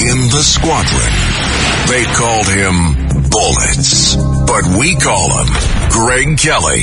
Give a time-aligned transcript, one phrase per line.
[0.00, 1.12] In the squadron,
[1.88, 5.52] they called him Bullets, but we call him
[5.90, 6.82] Greg Kelly.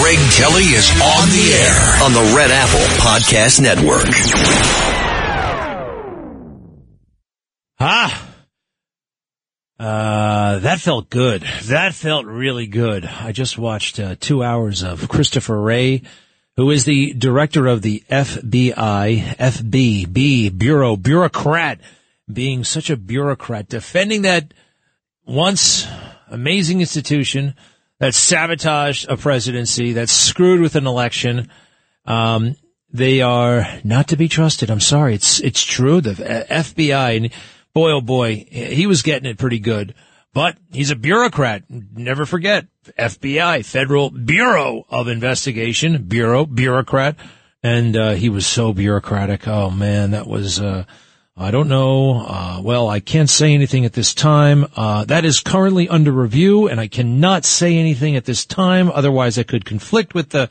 [0.00, 4.04] Greg Kelly is on the air on the Red Apple Podcast Network.
[7.78, 8.30] Ah.
[9.78, 11.42] Uh, that felt good.
[11.64, 13.04] That felt really good.
[13.04, 16.02] I just watched uh, two hours of Christopher Wray,
[16.56, 21.80] who is the director of the FBI, FBB Bureau, bureaucrat,
[22.32, 24.54] being such a bureaucrat, defending that
[25.26, 25.86] once
[26.28, 27.54] amazing institution
[27.98, 31.50] that sabotaged a presidency, that screwed with an election.
[32.04, 32.56] Um,
[32.92, 34.70] they are not to be trusted.
[34.70, 35.14] I'm sorry.
[35.14, 36.00] It's, it's true.
[36.00, 36.12] The
[36.50, 37.30] FBI and
[37.72, 39.94] boy, oh boy, he was getting it pretty good.
[40.32, 41.64] But he's a bureaucrat.
[41.68, 42.66] Never forget
[42.98, 47.16] FBI, Federal Bureau of Investigation, Bureau, bureaucrat.
[47.62, 49.48] And, uh, he was so bureaucratic.
[49.48, 50.84] Oh man, that was, uh,
[51.36, 52.20] I don't know.
[52.20, 54.66] Uh, well, I can't say anything at this time.
[54.76, 58.88] Uh, that is currently under review and I cannot say anything at this time.
[58.90, 60.48] Otherwise I could conflict with the,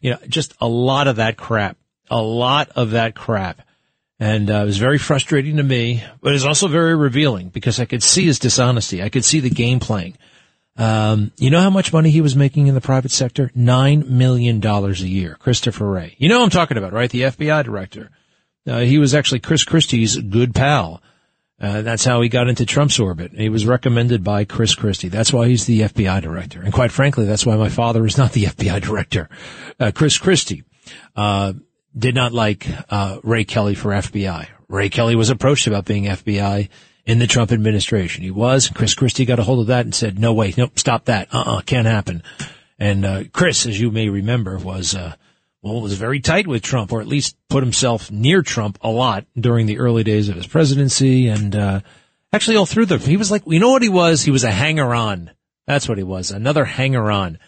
[0.00, 1.76] you know, just a lot of that crap,
[2.10, 3.62] a lot of that crap.
[4.18, 7.78] And uh, it was very frustrating to me, but it was also very revealing because
[7.78, 9.02] I could see his dishonesty.
[9.02, 10.16] I could see the game playing.
[10.76, 13.52] Um, you know how much money he was making in the private sector?
[13.54, 15.36] Nine million dollars a year.
[15.38, 16.16] Christopher Wray.
[16.18, 17.10] You know I'm talking about, right?
[17.10, 18.10] The FBI director.
[18.66, 21.02] Uh, he was actually Chris Christie's good pal.
[21.60, 23.32] Uh, that's how he got into Trump's orbit.
[23.32, 25.08] He was recommended by Chris Christie.
[25.08, 26.60] That's why he's the FBI director.
[26.60, 29.28] And quite frankly, that's why my father is not the FBI director.
[29.78, 30.64] Uh, Chris Christie,
[31.14, 31.52] uh,
[31.96, 34.48] did not like, uh, Ray Kelly for FBI.
[34.68, 36.68] Ray Kelly was approached about being FBI
[37.06, 38.24] in the Trump administration.
[38.24, 38.68] He was.
[38.68, 41.32] Chris Christie got a hold of that and said, no way, nope, stop that.
[41.32, 42.22] Uh-uh, can't happen.
[42.78, 45.14] And, uh, Chris, as you may remember, was, uh,
[45.64, 49.24] well, was very tight with Trump, or at least put himself near Trump a lot
[49.34, 51.28] during the early days of his presidency.
[51.28, 51.80] And, uh,
[52.34, 54.22] actually all through the, he was like, you know what he was?
[54.22, 55.30] He was a hanger on.
[55.66, 56.30] That's what he was.
[56.30, 57.38] Another hanger on.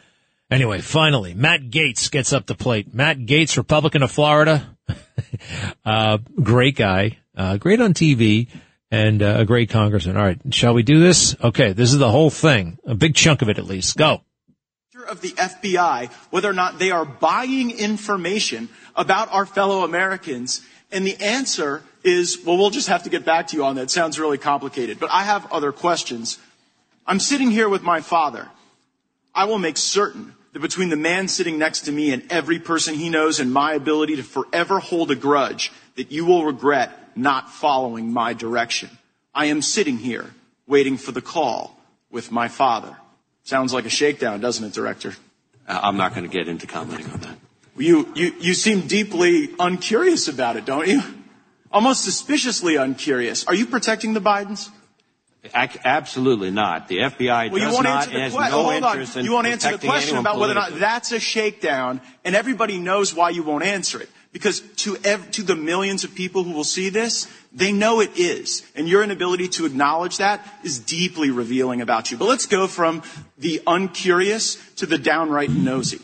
[0.50, 2.94] Anyway, finally, Matt Gaetz gets up the plate.
[2.94, 4.66] Matt Gaetz, Republican of Florida.
[5.84, 7.18] uh, great guy.
[7.36, 8.48] Uh, great on TV
[8.90, 10.16] and uh, a great congressman.
[10.16, 10.40] All right.
[10.54, 11.36] Shall we do this?
[11.42, 11.74] Okay.
[11.74, 12.78] This is the whole thing.
[12.86, 13.98] A big chunk of it, at least.
[13.98, 14.22] Go
[15.08, 20.62] of the FBI whether or not they are buying information about our fellow Americans.
[20.90, 23.82] And the answer is, well, we'll just have to get back to you on that.
[23.82, 25.00] It sounds really complicated.
[25.00, 26.38] But I have other questions.
[27.06, 28.48] I'm sitting here with my father.
[29.34, 32.94] I will make certain that between the man sitting next to me and every person
[32.94, 37.50] he knows and my ability to forever hold a grudge, that you will regret not
[37.50, 38.90] following my direction.
[39.34, 40.34] I am sitting here
[40.66, 41.78] waiting for the call
[42.10, 42.96] with my father.
[43.46, 45.14] Sounds like a shakedown, doesn't it, Director?
[45.68, 47.38] Uh, I'm not going to get into commenting on that.
[47.76, 51.00] You, you, you seem deeply uncurious about it, don't you?
[51.70, 53.46] Almost suspiciously uncurious.
[53.46, 54.68] Are you protecting the Bidens?
[55.54, 56.88] Absolutely not.
[56.88, 59.20] The FBI well, does you won't not answer the has que- no hold interest on.
[59.20, 62.80] in You won't answer the question about whether or not that's a shakedown, and everybody
[62.80, 64.10] knows why you won't answer it.
[64.36, 68.18] Because to, ev- to the millions of people who will see this, they know it
[68.18, 68.70] is.
[68.74, 72.18] And your inability to acknowledge that is deeply revealing about you.
[72.18, 73.02] But let's go from
[73.38, 76.00] the uncurious to the downright nosy.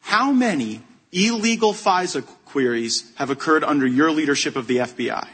[0.00, 0.80] How many
[1.12, 5.28] illegal FISA queries have occurred under your leadership of the FBI?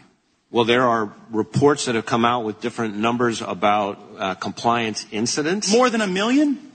[0.51, 5.71] Well, there are reports that have come out with different numbers about uh, compliance incidents.
[5.71, 6.73] More than a million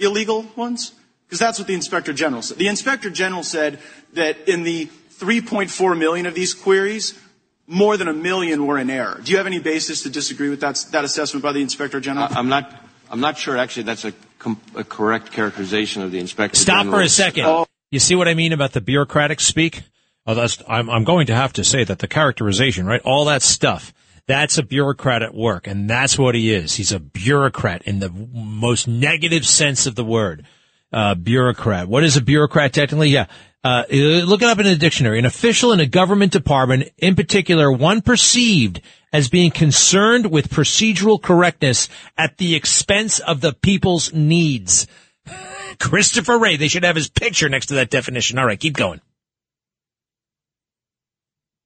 [0.00, 0.92] illegal ones?
[1.28, 2.56] Because that's what the Inspector General said.
[2.56, 3.78] The Inspector General said
[4.14, 4.86] that in the
[5.18, 7.18] 3.4 million of these queries,
[7.66, 9.20] more than a million were in error.
[9.22, 12.28] Do you have any basis to disagree with that, that assessment by the Inspector General?
[12.30, 12.74] I- I'm not.
[13.10, 13.56] I'm not sure.
[13.56, 16.62] Actually, that's a, com- a correct characterization of the inspector.
[16.62, 16.84] General.
[16.84, 17.44] Stop for a second.
[17.46, 17.66] Oh.
[17.90, 19.82] You see what I mean about the bureaucratic speak?
[20.26, 23.00] Oh, that's, I'm, I'm going to have to say that the characterization, right?
[23.02, 23.94] All that stuff.
[24.26, 26.74] That's a bureaucrat at work, and that's what he is.
[26.74, 30.44] He's a bureaucrat in the most negative sense of the word.
[30.90, 31.86] Uh, bureaucrat.
[31.86, 33.10] What is a bureaucrat technically?
[33.10, 33.26] Yeah.
[33.62, 35.18] Uh, look it up in the dictionary.
[35.18, 38.80] An official in a government department, in particular, one perceived
[39.12, 44.86] as being concerned with procedural correctness at the expense of the people's needs.
[45.78, 46.56] Christopher Wray.
[46.56, 48.38] They should have his picture next to that definition.
[48.38, 49.00] All right, keep going.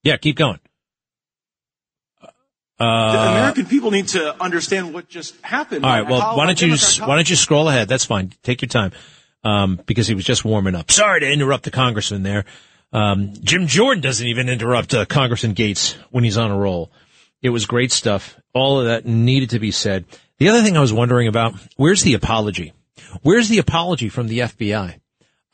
[0.02, 0.58] Yeah, keep going.
[2.78, 5.84] The American people need to understand what just happened.
[5.84, 6.10] Uh, All right.
[6.10, 6.76] Well, How why don't you
[7.06, 7.88] why don't you scroll ahead?
[7.88, 8.32] That's fine.
[8.42, 8.92] Take your time,
[9.44, 10.90] um, because he was just warming up.
[10.90, 12.44] Sorry to interrupt the congressman there.
[12.92, 16.90] Um, Jim Jordan doesn't even interrupt uh, Congressman Gaetz when he's on a roll.
[17.40, 18.38] It was great stuff.
[18.52, 20.04] All of that needed to be said.
[20.38, 22.72] The other thing I was wondering about: where's the apology?
[23.22, 24.98] Where's the apology from the FBI?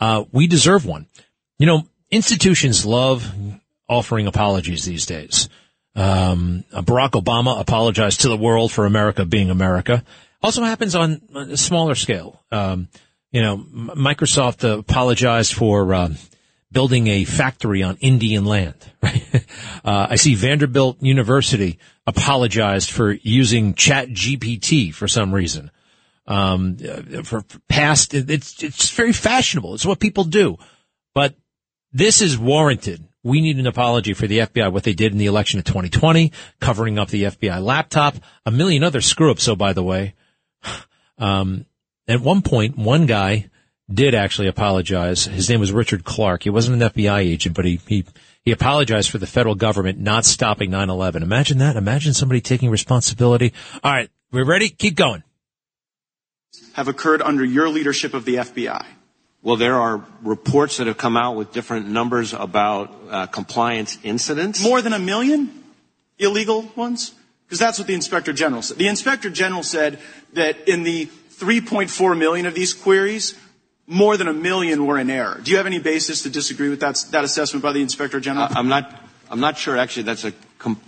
[0.01, 1.07] Uh, we deserve one.
[1.59, 3.33] You know, institutions love
[3.89, 5.49] offering apologies these days.
[5.95, 10.05] Um, Barack Obama apologized to the world for America being America.
[10.43, 12.45] Also happens on a smaller scale.
[12.53, 12.89] Um,
[13.33, 16.11] you know, Microsoft uh, apologized for uh,
[16.71, 18.75] building a factory on Indian land.
[19.01, 19.47] Right?
[19.85, 25.71] Uh, I see Vanderbilt University apologized for using Chat GPT for some reason.
[26.27, 29.75] Um, uh, for for past, it's it's very fashionable.
[29.75, 30.59] It's what people do,
[31.15, 31.37] but
[31.93, 33.08] this is warranted.
[33.23, 36.33] We need an apology for the FBI, what they did in the election of 2020,
[36.61, 38.15] covering up the FBI laptop,
[38.47, 39.43] a million other screw ups.
[39.43, 40.15] So by the way,
[41.19, 41.67] um,
[42.07, 43.51] at one point, one guy
[43.93, 45.25] did actually apologize.
[45.25, 46.43] His name was Richard Clarke.
[46.45, 48.05] He wasn't an FBI agent, but he, he,
[48.45, 51.23] he apologized for the federal government not stopping 9-11.
[51.23, 51.77] Imagine that.
[51.77, 53.53] Imagine somebody taking responsibility.
[53.83, 54.11] All right.
[54.31, 54.69] We're ready.
[54.69, 55.23] Keep going.
[56.75, 58.85] have occurred under your leadership of the FBI.
[59.49, 64.63] Well, there are reports that have come out with different numbers about uh, compliance incidents.
[64.63, 65.65] More than a million
[66.19, 67.15] illegal ones?
[67.47, 68.77] Because that's what the Inspector General said.
[68.77, 70.01] The Inspector General said
[70.35, 73.39] that in the 3.4 million of these queries,
[73.87, 75.41] more than a million were in error.
[75.43, 78.49] Do you have any basis to disagree with that, that assessment by the Inspector General?
[78.51, 79.03] I- I'm not.
[79.31, 79.79] I'm not sure.
[79.79, 80.35] Actually, that's a,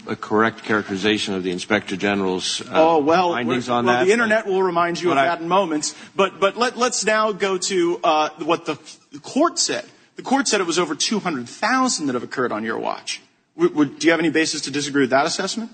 [0.07, 4.07] a correct characterization of the Inspector General's uh, Oh well, findings on well, that.
[4.07, 5.95] the internet will remind you of I- that in moments.
[6.17, 8.79] But but let, let's now go to uh, what the,
[9.13, 9.85] the court said.
[10.17, 13.23] The court said it was over 200,000 that have occurred on your watch.
[13.57, 15.71] Would, would, do you have any basis to disagree with that assessment?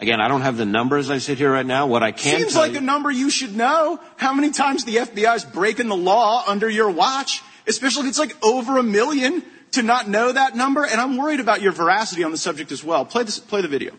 [0.00, 1.86] Again, I don't have the numbers I sit here right now.
[1.86, 3.98] What I can Seems like you, a number you should know.
[4.16, 7.42] How many times the FBI is breaking the law under your watch?
[7.66, 9.42] Especially if it's like over a million
[9.72, 10.84] to not know that number.
[10.84, 13.04] And I'm worried about your veracity on the subject as well.
[13.04, 13.92] Play this, play the video.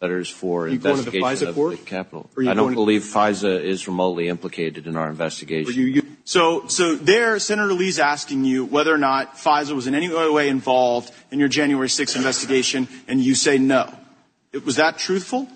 [0.00, 1.78] letters for you going to the FISA of court?
[1.78, 2.28] the Capitol.
[2.36, 5.72] Or you I don't going to- believe FISA is remotely implicated in our investigation.
[5.74, 9.94] You- you- So, so there, Senator Lee's asking you whether or not FISA was in
[9.94, 13.90] any way involved in your January 6th investigation, and you say no.
[14.52, 15.48] It- Was that truthful?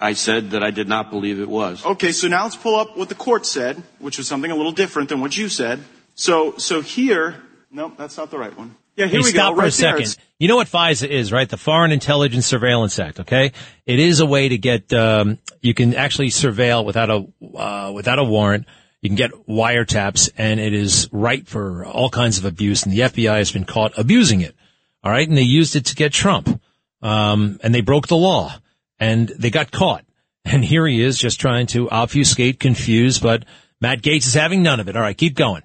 [0.00, 1.84] I said that I did not believe it was.
[1.84, 4.72] Okay, so now let's pull up what the court said, which was something a little
[4.72, 5.80] different than what you said.
[6.14, 7.42] So, so here,
[7.72, 8.76] no, that's not the right one.
[8.96, 9.56] Yeah, here hey, we stop go.
[9.56, 10.06] for right a second.
[10.06, 10.24] There.
[10.38, 11.48] You know what FISA is, right?
[11.48, 13.20] The Foreign Intelligence Surveillance Act.
[13.20, 13.52] Okay,
[13.86, 14.92] it is a way to get.
[14.92, 17.26] Um, you can actually surveil without a
[17.56, 18.66] uh, without a warrant.
[19.00, 22.84] You can get wiretaps, and it is ripe for all kinds of abuse.
[22.84, 24.54] And the FBI has been caught abusing it.
[25.02, 26.60] All right, and they used it to get Trump,
[27.02, 28.54] um, and they broke the law,
[28.98, 30.04] and they got caught.
[30.46, 33.46] And here he is, just trying to obfuscate, confuse, but
[33.80, 34.94] Matt Gaetz is having none of it.
[34.94, 35.62] All right, keep going.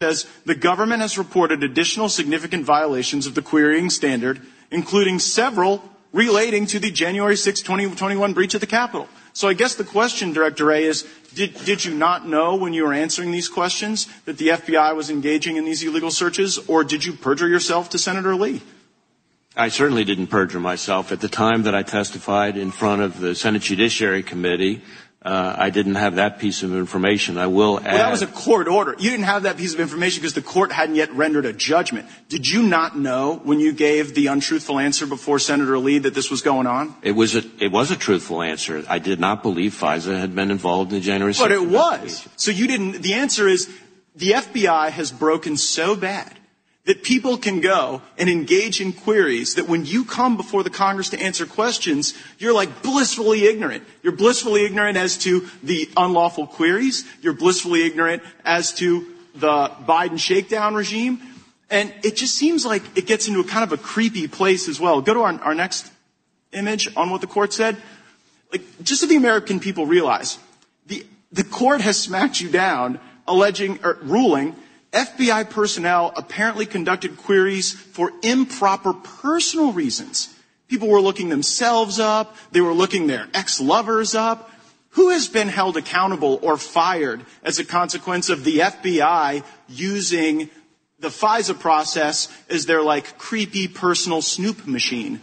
[0.00, 4.40] Says the government has reported additional significant violations of the querying standard,
[4.70, 9.08] including several relating to the January 6, 2021 breach of the Capitol.
[9.32, 11.04] So I guess the question, Director Wray, is
[11.34, 15.10] did, did you not know when you were answering these questions that the FBI was
[15.10, 18.62] engaging in these illegal searches, or did you perjure yourself to Senator Lee?
[19.56, 21.10] I certainly didn't perjure myself.
[21.10, 24.80] At the time that I testified in front of the Senate Judiciary Committee,
[25.20, 27.38] uh, I didn't have that piece of information.
[27.38, 27.86] I will add.
[27.86, 28.94] Well, that was a court order.
[28.98, 32.06] You didn't have that piece of information because the court hadn't yet rendered a judgment.
[32.28, 36.30] Did you not know when you gave the untruthful answer before Senator Lee that this
[36.30, 36.94] was going on?
[37.02, 38.84] It was a it was a truthful answer.
[38.88, 42.28] I did not believe FISA had been involved in the January 6th But it was.
[42.36, 43.68] So you didn't, the answer is
[44.14, 46.37] the FBI has broken so bad
[46.88, 51.10] that people can go and engage in queries that when you come before the Congress
[51.10, 53.84] to answer questions, you're like blissfully ignorant.
[54.02, 57.04] You're blissfully ignorant as to the unlawful queries.
[57.20, 61.20] You're blissfully ignorant as to the Biden shakedown regime.
[61.68, 64.80] And it just seems like it gets into a kind of a creepy place as
[64.80, 65.02] well.
[65.02, 65.92] Go to our, our next
[66.52, 67.76] image on what the court said.
[68.50, 70.38] Like, just so the American people realize,
[70.86, 74.56] the, the court has smacked you down alleging or ruling
[74.92, 80.34] FBI personnel apparently conducted queries for improper personal reasons.
[80.68, 82.36] People were looking themselves up.
[82.52, 84.50] They were looking their ex-lovers up.
[84.90, 90.50] Who has been held accountable or fired as a consequence of the FBI using
[90.98, 95.20] the FISA process as their like creepy personal snoop machine?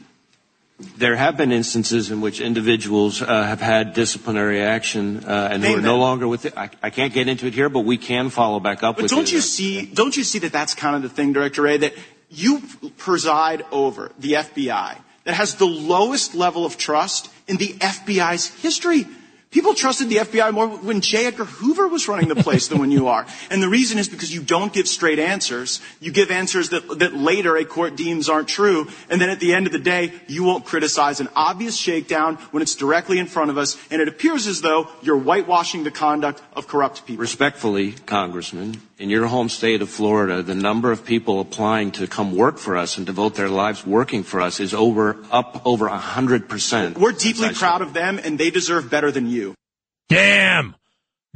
[0.97, 5.77] There have been instances in which individuals uh, have had disciplinary action uh, and who
[5.77, 6.57] are no longer with it.
[6.57, 9.11] I, I can't get into it here, but we can follow back up But with
[9.11, 9.37] don't you.
[9.37, 11.93] you see, don't you see that that's kind of the thing, Director Wray, that
[12.29, 12.61] you
[12.97, 14.97] preside over the FBI.
[15.23, 19.07] that has the lowest level of trust in the FBI's history.
[19.51, 21.27] People trusted the FBI more when J.
[21.27, 23.25] Edgar Hoover was running the place than when you are.
[23.49, 25.79] And the reason is because you don't give straight answers.
[26.01, 28.87] You give answers that, that later a court deems aren't true.
[29.09, 32.61] And then at the end of the day, you won't criticize an obvious shakedown when
[32.61, 33.77] it's directly in front of us.
[33.89, 37.21] And it appears as though you're whitewashing the conduct of corrupt people.
[37.21, 42.35] Respectfully, Congressman, in your home state of Florida, the number of people applying to come
[42.35, 45.97] work for us and devote their lives working for us is over, up over a
[45.97, 46.97] hundred percent.
[46.97, 49.55] We're deeply proud of them and they deserve better than you.
[50.07, 50.75] Damn.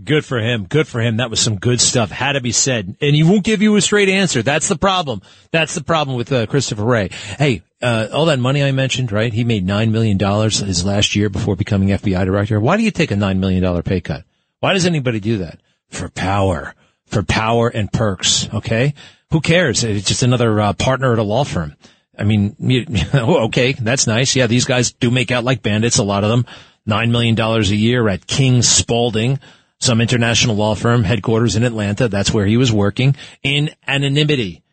[0.01, 0.65] Good for him.
[0.65, 1.17] Good for him.
[1.17, 2.09] That was some good stuff.
[2.09, 2.95] Had to be said.
[3.01, 4.41] And he won't give you a straight answer.
[4.41, 5.21] That's the problem.
[5.51, 7.09] That's the problem with uh, Christopher Wray.
[7.09, 9.33] Hey, uh, all that money I mentioned, right?
[9.33, 12.61] He made $9 million his last year before becoming FBI director.
[12.61, 14.23] Why do you take a $9 million pay cut?
[14.61, 15.59] Why does anybody do that?
[15.89, 16.75] For power.
[17.09, 18.47] For power and perks.
[18.53, 18.93] Okay?
[19.31, 19.83] Who cares?
[19.83, 21.75] It's just another uh, partner at a law firm.
[22.17, 24.35] I mean, you, okay, that's nice.
[24.35, 26.45] Yeah, these guys do make out like bandits, a lot of them.
[26.87, 29.39] $9 million a year at King Spalding,
[29.79, 32.07] some international law firm headquarters in Atlanta.
[32.07, 34.63] That's where he was working in anonymity.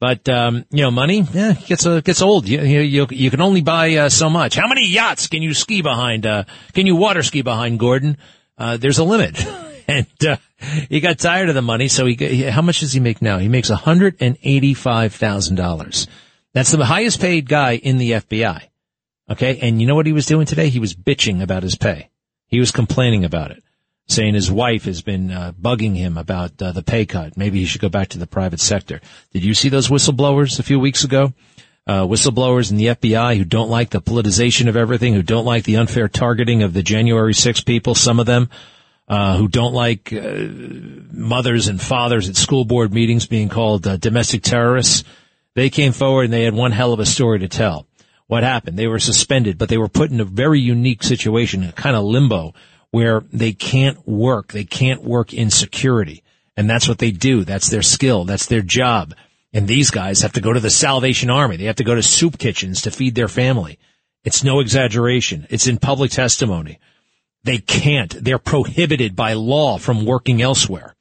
[0.00, 2.46] But, um, you know, money, yeah, gets, uh, gets old.
[2.46, 4.54] You, you, you can only buy, uh, so much.
[4.54, 8.18] How many yachts can you ski behind, uh, can you water ski behind Gordon?
[8.58, 9.44] Uh, there's a limit.
[9.88, 10.36] and, uh,
[10.88, 11.88] he got tired of the money.
[11.88, 13.38] So he, how much does he make now?
[13.38, 16.06] He makes $185,000.
[16.52, 18.62] That's the highest paid guy in the FBI.
[19.30, 19.58] Okay.
[19.60, 20.68] And you know what he was doing today?
[20.68, 22.10] He was bitching about his pay.
[22.46, 23.64] He was complaining about it,
[24.06, 27.36] saying his wife has been uh, bugging him about uh, the pay cut.
[27.36, 29.00] Maybe he should go back to the private sector.
[29.32, 31.32] Did you see those whistleblowers a few weeks ago?
[31.86, 35.64] Uh, whistleblowers in the FBI who don't like the politicization of everything, who don't like
[35.64, 38.48] the unfair targeting of the January 6 people, some of them,
[39.08, 40.46] uh, who don't like uh,
[41.12, 45.04] mothers and fathers at school board meetings being called uh, domestic terrorists.
[45.54, 47.86] They came forward and they had one hell of a story to tell
[48.26, 48.78] what happened.
[48.78, 52.04] They were suspended, but they were put in a very unique situation, a kind of
[52.04, 52.54] limbo
[52.90, 54.52] where they can't work.
[54.52, 56.22] They can't work in security.
[56.56, 57.44] And that's what they do.
[57.44, 58.24] That's their skill.
[58.24, 59.14] That's their job.
[59.52, 61.56] And these guys have to go to the Salvation Army.
[61.56, 63.78] They have to go to soup kitchens to feed their family.
[64.24, 65.46] It's no exaggeration.
[65.50, 66.78] It's in public testimony.
[67.44, 68.10] They can't.
[68.10, 70.94] They're prohibited by law from working elsewhere.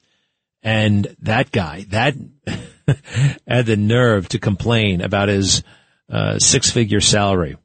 [0.62, 2.15] And that guy, that
[3.47, 5.63] had the nerve to complain about his
[6.09, 7.55] uh, six figure salary.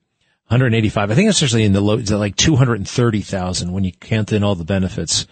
[0.48, 1.10] 185.
[1.10, 4.64] I think it's actually in the low, like 230,000 when you count in all the
[4.64, 5.26] benefits,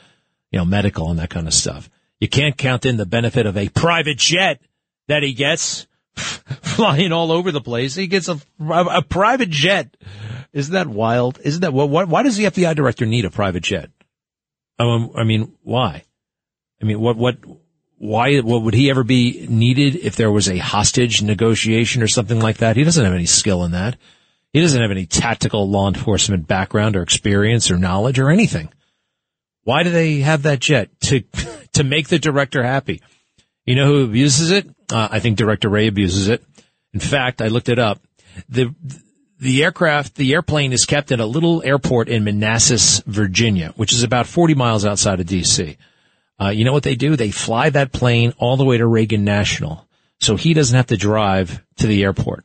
[0.51, 1.89] you know, medical and that kind of stuff.
[2.21, 4.61] You can't count in the benefit of a private jet
[5.09, 5.87] that he gets
[6.17, 7.95] flying all over the place.
[7.95, 9.97] He gets a, a, a private jet.
[10.57, 11.39] Isn't that wild?
[11.45, 13.91] Isn't that what, why does the FBI director need a private jet?
[14.79, 16.05] Um, I mean, why?
[16.81, 17.37] I mean, what, what,
[17.99, 22.41] why what would he ever be needed if there was a hostage negotiation or something
[22.41, 22.77] like that?
[22.77, 23.97] He doesn't have any skill in that.
[24.55, 28.73] He doesn't have any tactical law enforcement background or experience or knowledge or anything.
[29.65, 31.21] Why do they have that jet to
[31.75, 33.03] to make the director happy?
[33.67, 34.69] You know who abuses it?
[34.91, 36.43] Uh, I think Director Wray abuses it.
[36.95, 38.01] In fact, I looked it up.
[38.49, 38.75] The
[39.39, 44.03] the aircraft, the airplane is kept at a little airport in Manassas, Virginia, which is
[44.03, 45.77] about 40 miles outside of DC.
[46.41, 47.17] Uh, you know what they do?
[47.17, 49.87] They fly that plane all the way to Reagan National.
[50.21, 52.45] So he doesn't have to drive to the airport.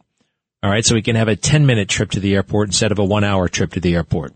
[0.64, 0.86] All right.
[0.86, 3.24] So he can have a 10 minute trip to the airport instead of a one
[3.24, 4.34] hour trip to the airport.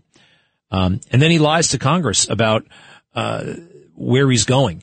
[0.70, 2.66] Um, and then he lies to Congress about,
[3.14, 3.54] uh,
[3.94, 4.82] where he's going.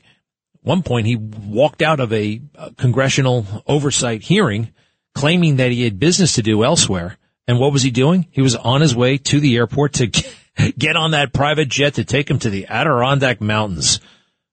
[0.62, 4.72] One point he walked out of a, a congressional oversight hearing
[5.14, 7.18] claiming that he had business to do elsewhere.
[7.46, 8.26] And what was he doing?
[8.30, 10.06] He was on his way to the airport to
[10.78, 14.00] get on that private jet to take him to the Adirondack Mountains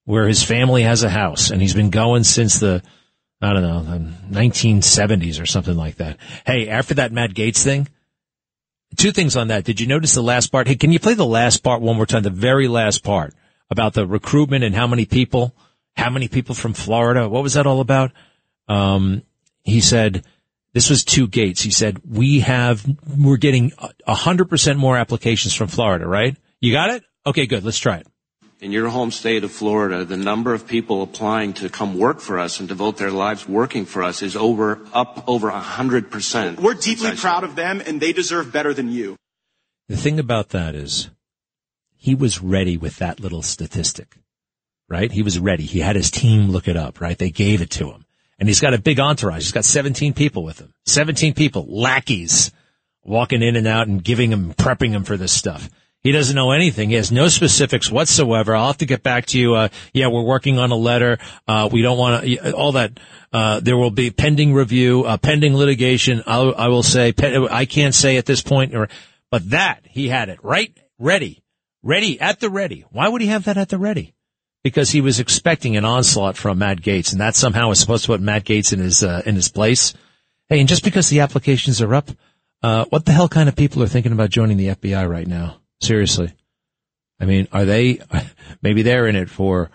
[0.05, 2.83] where his family has a house and he's been going since the,
[3.41, 6.17] I don't know, the 1970s or something like that.
[6.45, 7.87] Hey, after that Matt Gaetz thing,
[8.97, 9.63] two things on that.
[9.63, 10.67] Did you notice the last part?
[10.67, 12.23] Hey, can you play the last part one more time?
[12.23, 13.33] The very last part
[13.69, 15.55] about the recruitment and how many people,
[15.95, 17.29] how many people from Florida?
[17.29, 18.11] What was that all about?
[18.67, 19.23] Um,
[19.63, 20.25] he said,
[20.73, 21.61] this was two Gaetz.
[21.61, 22.85] He said, we have,
[23.17, 23.71] we're getting
[24.07, 26.37] a hundred percent more applications from Florida, right?
[26.59, 27.03] You got it?
[27.25, 27.63] Okay, good.
[27.63, 28.07] Let's try it
[28.61, 32.37] in your home state of Florida, the number of people applying to come work for
[32.37, 36.59] us and devote their lives working for us is over, up over a hundred percent.
[36.59, 39.17] We're deeply proud of them and they deserve better than you.
[39.89, 41.09] The thing about that is
[41.95, 44.17] he was ready with that little statistic,
[44.87, 45.11] right?
[45.11, 45.63] He was ready.
[45.63, 47.17] He had his team look it up, right?
[47.17, 48.05] They gave it to him
[48.41, 49.43] and he's got a big entourage.
[49.43, 52.51] He's got 17 people with him, 17 people, lackeys
[53.03, 55.69] walking in and out and giving him, prepping him for this stuff.
[56.01, 56.89] He doesn't know anything.
[56.89, 58.55] He has no specifics whatsoever.
[58.55, 59.53] I'll have to get back to you.
[59.53, 61.19] Uh, yeah, we're working on a letter.
[61.47, 62.99] Uh, we don't want to, all that.
[63.31, 66.23] Uh, there will be pending review, uh, pending litigation.
[66.25, 68.89] I'll, I will say, I can't say at this point, or,
[69.29, 71.43] but that he had it right, ready,
[71.83, 72.85] ready at the ready.
[72.89, 74.15] Why would he have that at the ready?
[74.63, 78.11] Because he was expecting an onslaught from Matt Gaetz, and that somehow is supposed to
[78.11, 79.93] put Matt Gaetz in his uh, in his place.
[80.49, 82.11] Hey, and just because the applications are up,
[82.63, 85.57] uh, what the hell kind of people are thinking about joining the FBI right now?
[85.81, 86.33] Seriously.
[87.19, 88.01] I mean, are they,
[88.61, 89.71] maybe they're in it for,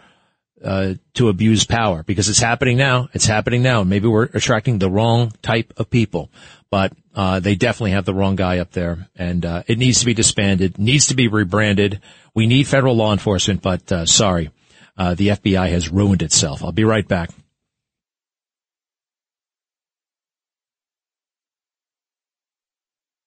[0.65, 3.09] uh, to abuse power because it's happening now.
[3.13, 3.85] It's happening now.
[3.85, 6.31] Maybe we're attracting the wrong type of people,
[6.71, 10.07] but, uh, they definitely have the wrong guy up there and, uh, it needs to
[10.07, 12.01] be disbanded, needs to be rebranded.
[12.35, 14.51] We need federal law enforcement, but, uh, sorry,
[14.97, 16.63] uh, the FBI has ruined itself.
[16.65, 17.31] I'll be right back.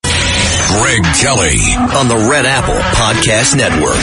[0.03, 1.57] Greg Kelly
[1.97, 3.97] on the Red Apple Podcast Network.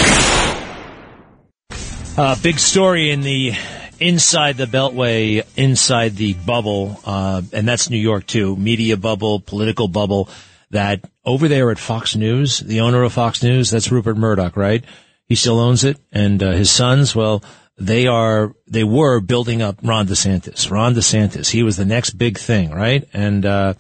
[2.19, 3.53] Uh, big story in the
[4.01, 9.89] inside the Beltway, inside the bubble, uh, and that's New York too, media bubble, political
[9.89, 10.29] bubble.
[10.71, 14.85] That over there at Fox News, the owner of Fox News, that's Rupert Murdoch, right?
[15.27, 17.43] He still owns it, and uh, his sons, well,
[17.79, 20.71] they are, they were building up Ron DeSantis.
[20.71, 23.07] Ron DeSantis, he was the next big thing, right?
[23.13, 23.75] And uh,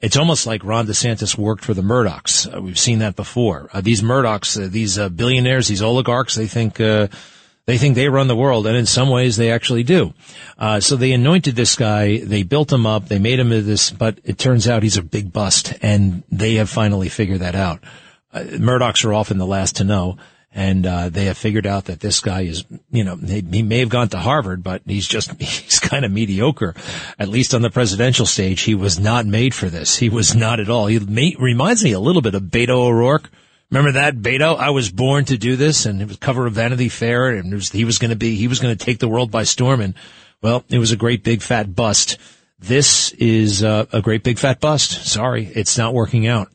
[0.00, 2.52] it's almost like Ron DeSantis worked for the Murdochs.
[2.52, 3.68] Uh, we've seen that before.
[3.72, 7.08] Uh, these Murdochs, uh, these uh, billionaires, these oligarchs, they think uh,
[7.66, 10.14] they think they run the world, and in some ways they actually do.
[10.58, 14.18] Uh, so they anointed this guy, they built him up, they made him this, but
[14.24, 17.82] it turns out he's a big bust, and they have finally figured that out.
[18.34, 20.16] Murdochs are often the last to know
[20.54, 23.90] and uh, they have figured out that this guy is, you know, he, may have
[23.90, 26.74] gone to Harvard, but he's just he's kind of mediocre.
[27.18, 29.96] At least on the presidential stage, he was not made for this.
[29.96, 30.86] He was not at all.
[30.86, 33.30] He may, reminds me a little bit of Beto O'Rourke.
[33.70, 34.56] Remember that Beto?
[34.56, 37.70] I was born to do this, and it was cover of Vanity Fair, and was,
[37.70, 39.82] he was going to be he was going to take the world by storm.
[39.82, 39.94] And
[40.40, 42.16] well, it was a great big fat bust.
[42.58, 45.06] This is uh, a great big fat bust.
[45.06, 46.48] Sorry, it's not working out.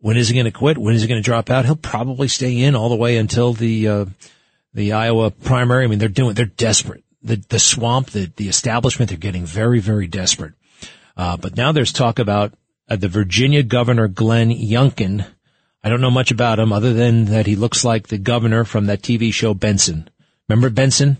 [0.00, 0.78] When is he going to quit?
[0.78, 1.64] When is he going to drop out?
[1.64, 4.04] He'll probably stay in all the way until the uh,
[4.74, 5.84] the Iowa primary.
[5.84, 7.04] I mean, they're doing they're desperate.
[7.22, 10.54] The the swamp, the the establishment, they're getting very very desperate.
[11.16, 12.54] Uh, but now there's talk about
[12.88, 15.26] uh, the Virginia governor Glenn Youngkin.
[15.82, 18.86] I don't know much about him other than that he looks like the governor from
[18.86, 20.08] that TV show Benson.
[20.48, 21.18] Remember Benson?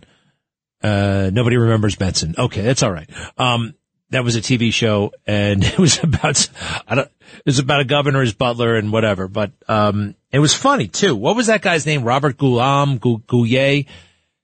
[0.83, 2.35] Uh, nobody remembers Benson.
[2.38, 3.11] Okay, that's all right.
[3.37, 3.75] Um,
[4.11, 6.49] that was a TV show and it was about,
[6.87, 10.55] I don't, it was about a governor, his butler and whatever, but, um, it was
[10.55, 11.16] funny too.
[11.16, 12.05] What was that guy's name?
[12.05, 13.87] Robert Goulam, Gouye.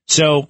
[0.07, 0.47] So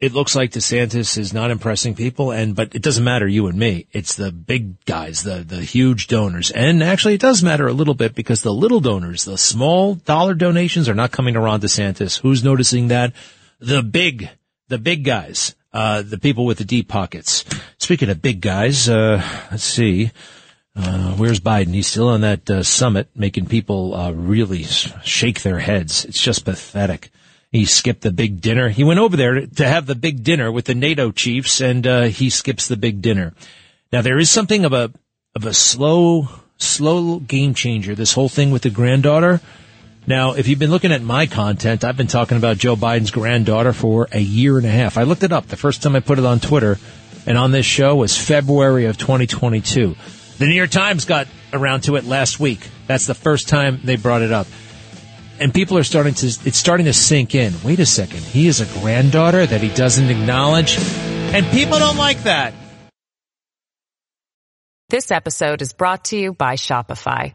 [0.00, 3.58] it looks like DeSantis is not impressing people and, but it doesn't matter you and
[3.58, 3.86] me.
[3.92, 6.50] It's the big guys, the, the huge donors.
[6.50, 10.34] And actually it does matter a little bit because the little donors, the small dollar
[10.34, 12.20] donations are not coming around DeSantis.
[12.20, 13.12] Who's noticing that?
[13.60, 14.28] The big,
[14.68, 17.44] the big guys uh, the people with the deep pockets.
[17.78, 20.10] Speaking of big guys, uh, let's see.
[20.74, 21.74] Uh, where's Biden?
[21.74, 26.04] He's still on that uh, summit, making people uh, really shake their heads.
[26.04, 27.10] It's just pathetic.
[27.50, 28.70] He skipped the big dinner.
[28.70, 32.02] He went over there to have the big dinner with the NATO chiefs, and uh,
[32.04, 33.34] he skips the big dinner.
[33.92, 34.90] Now there is something of a
[35.34, 37.94] of a slow, slow game changer.
[37.94, 39.42] This whole thing with the granddaughter.
[40.06, 43.72] Now, if you've been looking at my content, I've been talking about Joe Biden's granddaughter
[43.72, 44.98] for a year and a half.
[44.98, 45.46] I looked it up.
[45.46, 46.78] The first time I put it on Twitter
[47.24, 49.94] and on this show was February of 2022.
[50.38, 52.68] The New York Times got around to it last week.
[52.88, 54.48] That's the first time they brought it up.
[55.38, 57.52] And people are starting to, it's starting to sink in.
[57.64, 58.20] Wait a second.
[58.20, 60.78] He is a granddaughter that he doesn't acknowledge.
[60.78, 62.54] And people don't like that.
[64.88, 67.34] This episode is brought to you by Shopify.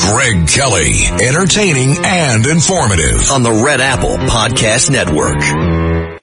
[0.00, 6.20] Greg Kelly, entertaining and informative on the Red Apple Podcast Network.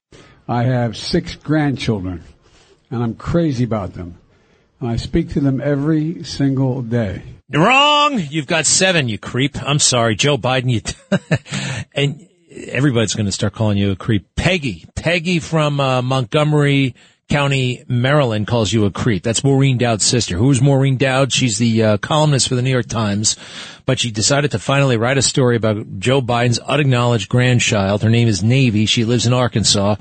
[0.48, 2.24] I have six grandchildren
[2.90, 4.18] and I'm crazy about them.
[4.80, 7.24] And I speak to them every single day.
[7.52, 8.20] Wrong!
[8.20, 9.62] You've got seven, you creep.
[9.62, 10.82] I'm sorry, Joe Biden, you,
[11.94, 14.28] and everybody's going to start calling you a creep.
[14.36, 14.86] Peggy.
[14.96, 16.96] Peggy from uh, Montgomery
[17.30, 19.22] County, Maryland calls you a creep.
[19.22, 20.38] That's Maureen Dowd's sister.
[20.38, 21.34] Who's Maureen Dowd?
[21.34, 23.36] She's the uh, columnist for the New York Times,
[23.86, 28.02] but she decided to finally write a story about Joe Biden's unacknowledged grandchild.
[28.02, 28.86] Her name is Navy.
[28.86, 29.96] She lives in Arkansas.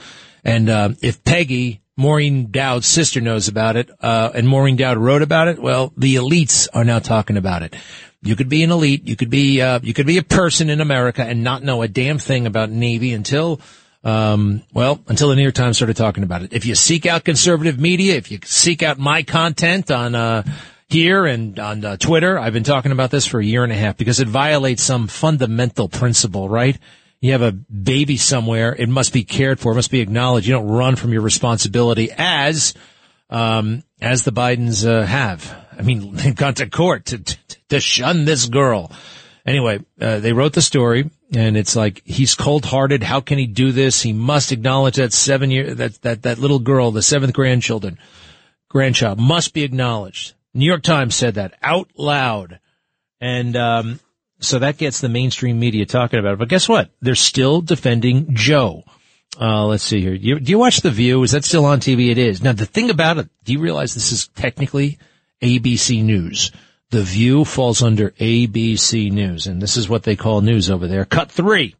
[0.44, 5.22] And uh, if Peggy, Maureen Dowd's sister, knows about it, uh, and Maureen Dowd wrote
[5.22, 7.74] about it, well, the elites are now talking about it.
[8.22, 9.04] You could be an elite.
[9.08, 11.88] You could be, uh, you could be a person in America and not know a
[11.88, 13.60] damn thing about Navy until
[14.06, 16.52] um, well, until the New York Times started talking about it.
[16.52, 20.44] If you seek out conservative media, if you seek out my content on, uh,
[20.88, 23.76] here and on uh, Twitter, I've been talking about this for a year and a
[23.76, 26.78] half because it violates some fundamental principle, right?
[27.20, 30.46] You have a baby somewhere, it must be cared for, it must be acknowledged.
[30.46, 32.74] You don't run from your responsibility as,
[33.28, 35.52] um, as the Bidens, uh, have.
[35.76, 37.36] I mean, they've gone to court to, to,
[37.70, 38.92] to shun this girl.
[39.44, 43.02] Anyway, uh, they wrote the story and it's like he's cold-hearted.
[43.02, 44.02] How can he do this?
[44.02, 47.98] He must acknowledge that seven year that that that little girl, the seventh grandchildren,
[48.68, 50.34] grandchild must be acknowledged.
[50.54, 52.60] New York Times said that out loud,
[53.20, 54.00] and um,
[54.40, 56.38] so that gets the mainstream media talking about it.
[56.38, 56.90] But guess what?
[57.00, 58.84] They're still defending Joe.
[59.38, 60.14] Uh, let's see here.
[60.14, 61.22] You, do you watch The View?
[61.22, 62.10] Is that still on TV?
[62.10, 62.42] It is.
[62.42, 64.98] Now the thing about it, do you realize this is technically
[65.42, 66.52] ABC News?
[66.90, 71.04] The View falls under ABC News, and this is what they call news over there.
[71.04, 71.74] Cut three.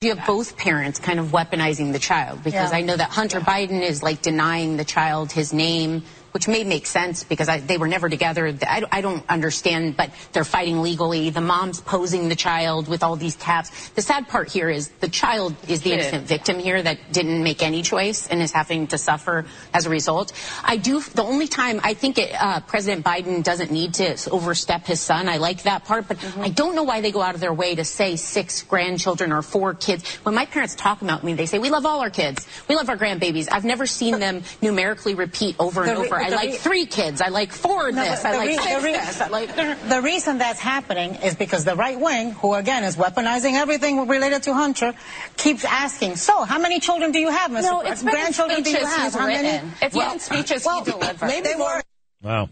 [0.00, 2.78] You have both parents kind of weaponizing the child because Yeah.
[2.78, 6.02] I know that Hunter Biden is like denying the child his name,
[6.36, 8.54] which may make sense because I, they were never together.
[8.68, 11.30] I, I don't understand, but they're fighting legally.
[11.30, 13.88] The mom's posing the child with all these caps.
[13.96, 17.62] The sad part here is the child is the innocent victim here that didn't make
[17.62, 20.34] any choice and is having to suffer as a result.
[20.62, 21.00] I do.
[21.00, 25.30] The only time I think it, uh, President Biden doesn't need to overstep his son.
[25.30, 27.76] I like that part, but I don't know why they go out of their way
[27.76, 30.04] to say six grandchildren or four kids.
[30.16, 32.46] When my parents talk about me, they say we love all our kids.
[32.68, 33.48] We love our grandbabies.
[33.50, 36.25] I've never seen them numerically repeat over and The over.
[36.26, 37.20] I like re- three kids.
[37.20, 38.24] I like four No, this.
[38.24, 39.20] I the like re- six the re- this.
[39.20, 39.56] I like.
[39.88, 44.42] The reason that's happening is because the right wing, who again is weaponizing everything related
[44.44, 44.94] to Hunter,
[45.36, 47.62] keeps asking, so how many children do you have, Mr.
[47.62, 49.04] No, Pre- it's been grandchildren do you speeches have?
[49.12, 49.48] he's How many?
[49.48, 49.72] written.
[49.82, 51.26] It's been in speeches he delivered.
[51.26, 51.82] Maybe more.
[52.22, 52.48] Wow.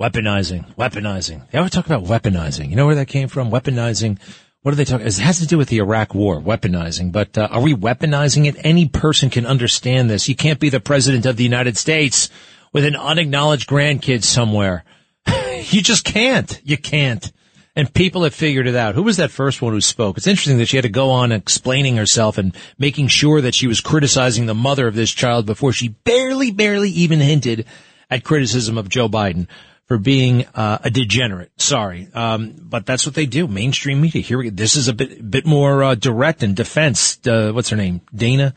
[0.00, 1.50] Weaponizing, weaponizing.
[1.50, 2.68] They always talk about weaponizing.
[2.68, 3.50] You know where that came from?
[3.50, 4.18] Weaponizing.
[4.60, 5.06] What are they talking?
[5.06, 7.12] It has to do with the Iraq war, weaponizing.
[7.12, 8.56] But uh, are we weaponizing it?
[8.64, 10.28] Any person can understand this.
[10.28, 12.28] You can't be the president of the United States
[12.76, 14.84] with an unacknowledged grandkid somewhere.
[15.70, 16.60] you just can't.
[16.62, 17.32] You can't.
[17.74, 18.94] And people have figured it out.
[18.94, 20.18] Who was that first one who spoke?
[20.18, 23.66] It's interesting that she had to go on explaining herself and making sure that she
[23.66, 27.64] was criticizing the mother of this child before she barely, barely even hinted
[28.10, 29.46] at criticism of Joe Biden
[29.86, 31.52] for being uh, a degenerate.
[31.56, 33.48] Sorry, um, but that's what they do.
[33.48, 34.20] Mainstream media.
[34.20, 34.50] Here, we, go.
[34.50, 37.26] this is a bit bit more uh, direct in defense.
[37.26, 38.02] Uh, what's her name?
[38.14, 38.52] Dana.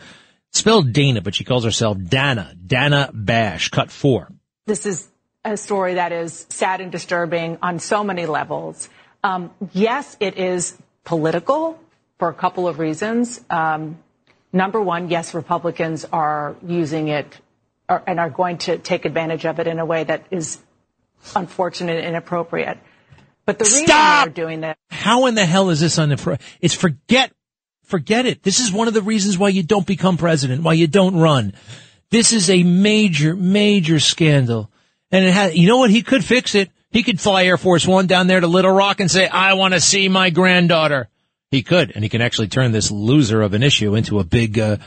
[0.52, 2.54] Spelled Dana, but she calls herself Dana.
[2.66, 3.70] Dana Bash.
[3.70, 4.30] Cut four.
[4.66, 5.08] This is
[5.46, 8.90] a story that is sad and disturbing on so many levels.
[9.24, 11.80] Um, yes, it is political
[12.18, 13.40] for a couple of reasons.
[13.50, 14.00] Um,
[14.52, 17.40] number one, yes, Republicans are using it
[17.88, 20.60] are, and are going to take advantage of it in a way that is
[21.36, 22.78] unfortunate and inappropriate.
[23.46, 24.26] But the reason Stop!
[24.26, 26.40] they're doing that How in the hell is this on the?
[26.62, 27.32] It's forget,
[27.90, 28.44] forget it.
[28.44, 31.54] This is one of the reasons why you don't become president, why you don't run.
[32.12, 34.72] This is a major, major scandal,
[35.12, 35.56] and it.
[35.56, 35.90] You know what?
[35.90, 36.72] He could fix it.
[36.92, 39.74] He could fly Air Force One down there to Little Rock and say, "I want
[39.74, 41.10] to see my granddaughter."
[41.52, 44.58] He could, and he can actually turn this loser of an issue into a big.
[44.58, 44.78] Uh,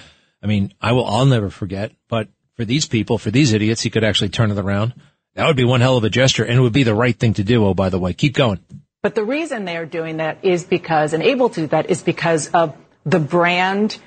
[0.43, 1.07] I mean, I will.
[1.07, 1.93] I'll never forget.
[2.09, 4.95] But for these people, for these idiots, he could actually turn it around.
[5.35, 7.35] That would be one hell of a gesture, and it would be the right thing
[7.35, 7.65] to do.
[7.65, 8.61] Oh, by the way, keep going.
[9.03, 12.03] But the reason they are doing that is because, and able to do that, is
[12.03, 13.99] because of the brand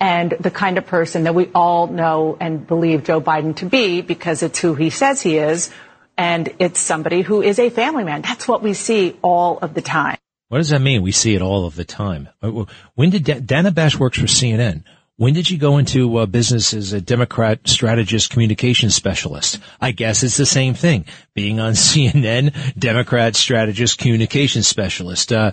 [0.00, 4.00] and the kind of person that we all know and believe Joe Biden to be
[4.00, 5.70] because it's who he says he is.
[6.16, 8.22] And it's somebody who is a family man.
[8.22, 10.16] That's what we see all of the time.
[10.48, 11.02] What does that mean?
[11.02, 12.28] We see it all of the time.
[12.42, 14.84] Uh, When did Da- Dana Bash works for CNN?
[15.16, 19.60] When did you go into uh, business as a Democrat strategist communication specialist?
[19.80, 21.04] I guess it's the same thing.
[21.34, 25.32] Being on CNN, Democrat strategist communication specialist.
[25.32, 25.52] Uh,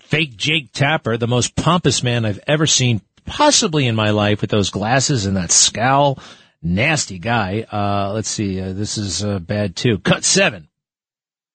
[0.00, 4.50] fake Jake Tapper, the most pompous man I've ever seen, possibly in my life, with
[4.50, 6.18] those glasses and that scowl.
[6.62, 7.66] Nasty guy.
[7.70, 8.60] Uh, let's see.
[8.60, 9.98] Uh, this is uh, bad too.
[9.98, 10.68] Cut seven.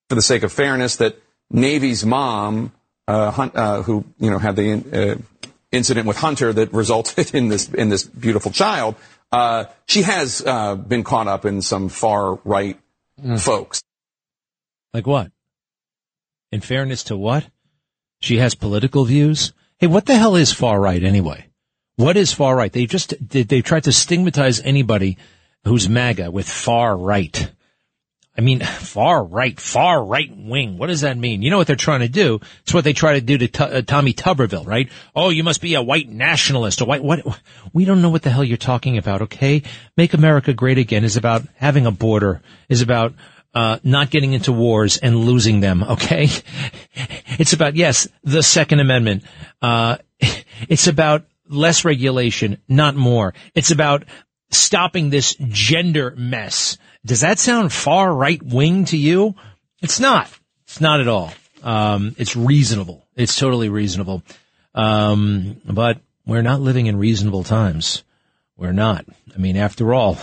[0.08, 1.18] for the sake of fairness, that
[1.50, 2.72] Navy's mom,
[3.08, 5.22] uh, Hunt, uh, who you know had the uh,
[5.72, 8.96] incident with Hunter that resulted in this in this beautiful child,
[9.32, 12.80] uh, she has uh, been caught up in some far right
[13.38, 13.82] folks.
[14.94, 15.32] Like what?
[16.52, 17.46] In fairness to what?
[18.20, 19.54] She has political views.
[19.78, 21.46] Hey, what the hell is far right anyway?
[21.96, 22.72] What is far right?
[22.72, 25.18] They just they, they tried to stigmatize anybody
[25.66, 27.52] who's MAGA with far right.
[28.38, 30.78] I mean, far right, far right wing.
[30.78, 31.42] What does that mean?
[31.42, 32.40] You know what they're trying to do?
[32.62, 34.90] It's what they try to do to T- uh, Tommy Tuberville, right?
[35.14, 37.20] Oh, you must be a white nationalist, a white, what?
[37.74, 39.64] We don't know what the hell you're talking about, okay?
[39.98, 43.14] Make America great again is about having a border, is about,
[43.54, 46.28] uh, not getting into wars and losing them, okay?
[47.40, 49.24] It's about, yes, the Second Amendment.
[49.62, 49.98] Uh,
[50.68, 53.34] it's about less regulation, not more.
[53.56, 54.04] It's about
[54.52, 56.78] stopping this gender mess.
[57.06, 59.36] Does that sound far right wing to you?
[59.82, 60.30] It's not.
[60.66, 61.32] It's not at all.
[61.64, 63.08] Um, it's reasonable.
[63.16, 64.24] It's totally reasonable.
[64.76, 68.04] Um, but we're not living in reasonable times.
[68.58, 69.06] We're not.
[69.34, 70.18] I mean, after all,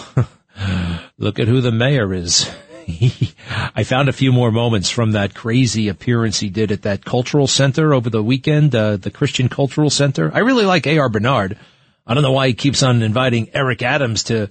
[1.18, 2.50] look at who the mayor is.
[3.74, 7.46] I found a few more moments from that crazy appearance he did at that cultural
[7.46, 10.30] center over the weekend, uh, the Christian Cultural Center.
[10.32, 11.08] I really like A.R.
[11.08, 11.58] Bernard.
[12.06, 14.48] I don't know why he keeps on inviting Eric Adams to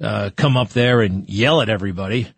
[0.00, 2.28] uh, come up there and yell at everybody.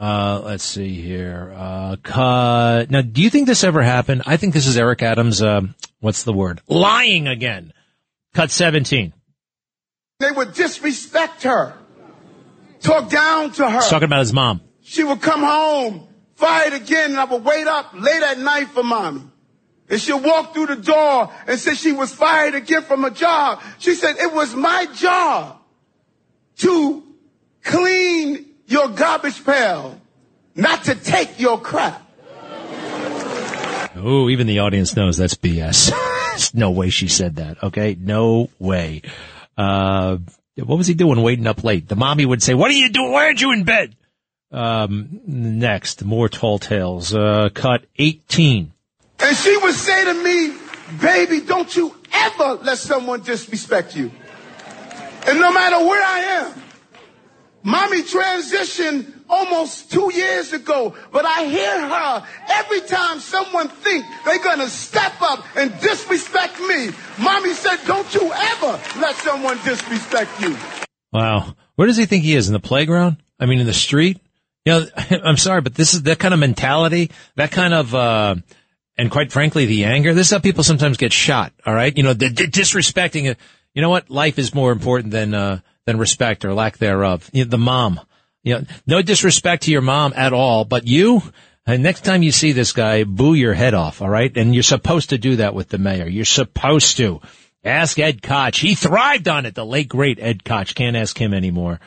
[0.00, 1.54] Uh, let's see here.
[1.56, 2.90] Uh, cut.
[2.90, 4.22] Now, do you think this ever happened?
[4.26, 5.40] I think this is Eric Adams.
[5.40, 5.62] Uh,
[6.00, 6.60] what's the word?
[6.66, 7.72] Lying again.
[8.34, 9.12] Cut 17.
[10.18, 11.74] They would disrespect her,
[12.80, 13.80] talk down to her.
[13.80, 14.60] He's talking about his mom.
[14.92, 18.82] She would come home, fired again, and I would wait up late at night for
[18.82, 19.22] mommy.
[19.88, 23.62] And she'll walk through the door and say she was fired again from a job.
[23.78, 25.56] She said, it was my job
[26.58, 27.02] to
[27.64, 29.98] clean your garbage pail,
[30.54, 32.06] not to take your crap.
[33.96, 35.90] Oh, even the audience knows that's BS.
[36.54, 37.62] No way she said that.
[37.62, 37.96] Okay.
[37.98, 39.02] No way.
[39.56, 40.18] Uh,
[40.56, 41.88] what was he doing waiting up late?
[41.88, 43.10] The mommy would say, what are you doing?
[43.10, 43.94] Why aren't you in bed?
[44.52, 47.14] Um, next, more tall tales.
[47.14, 48.72] Uh, cut 18.
[49.20, 50.54] And she would say to me,
[51.00, 54.10] baby, don't you ever let someone disrespect you.
[55.26, 56.62] And no matter where I am,
[57.62, 64.42] mommy transitioned almost two years ago, but I hear her every time someone think they're
[64.42, 66.90] gonna step up and disrespect me.
[67.18, 70.56] Mommy said, don't you ever let someone disrespect you.
[71.12, 71.54] Wow.
[71.76, 72.48] Where does he think he is?
[72.48, 73.16] In the playground?
[73.40, 74.18] I mean, in the street?
[74.64, 74.86] You know,
[75.24, 78.36] I'm sorry, but this is that kind of mentality, that kind of, uh,
[78.96, 80.14] and quite frankly, the anger.
[80.14, 81.52] This is how people sometimes get shot.
[81.66, 81.96] All right.
[81.96, 83.36] You know, the, disrespecting.
[83.74, 84.10] You know what?
[84.10, 87.28] Life is more important than, uh, than respect or lack thereof.
[87.32, 88.00] You know, the mom.
[88.42, 91.22] You know, no disrespect to your mom at all, but you,
[91.64, 94.36] and next time you see this guy, boo your head off, all right?
[94.36, 96.08] And you're supposed to do that with the mayor.
[96.08, 97.20] You're supposed to.
[97.64, 98.56] Ask Ed Koch.
[98.56, 99.54] He thrived on it.
[99.54, 100.74] The late great Ed Koch.
[100.74, 101.78] Can't ask him anymore.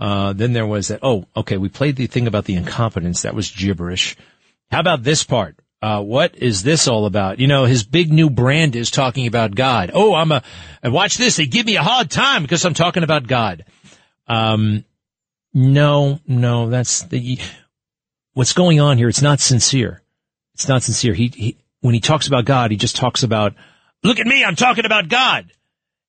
[0.00, 1.00] Uh, then there was that.
[1.02, 1.58] Oh, okay.
[1.58, 3.22] We played the thing about the incompetence.
[3.22, 4.16] That was gibberish.
[4.70, 5.56] How about this part?
[5.82, 7.38] Uh, what is this all about?
[7.38, 9.90] You know, his big new brand is talking about God.
[9.94, 10.42] Oh, I'm a,
[10.84, 11.36] watch this.
[11.36, 13.64] They give me a hard time because I'm talking about God.
[14.26, 14.84] Um,
[15.54, 17.38] no, no, that's the,
[18.34, 19.08] what's going on here.
[19.08, 20.02] It's not sincere.
[20.54, 21.14] It's not sincere.
[21.14, 23.54] He, he, when he talks about God, he just talks about,
[24.02, 24.44] look at me.
[24.44, 25.50] I'm talking about God.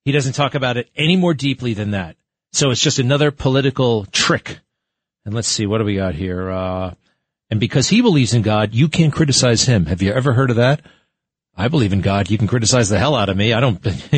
[0.04, 2.18] He doesn't talk about it any more deeply than that.
[2.52, 4.60] So it's just another political trick.
[5.26, 6.50] And let's see, what do we got here?
[6.50, 6.94] Uh,
[7.50, 9.86] and because he believes in God, you can't criticize him.
[9.86, 10.82] Have you ever heard of that?
[11.56, 12.32] I believe in God.
[12.32, 13.52] You can criticize the hell out of me.
[13.52, 13.84] I don't,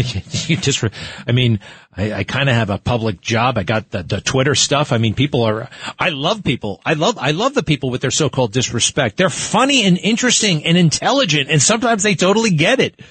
[0.47, 0.83] you just,
[1.27, 1.59] I mean,
[1.95, 3.57] I, I kind of have a public job.
[3.57, 4.91] I got the, the Twitter stuff.
[4.91, 5.67] I mean, people are,
[5.97, 6.79] I love people.
[6.85, 9.17] I love, I love the people with their so-called disrespect.
[9.17, 13.01] They're funny and interesting and intelligent and sometimes they totally get it.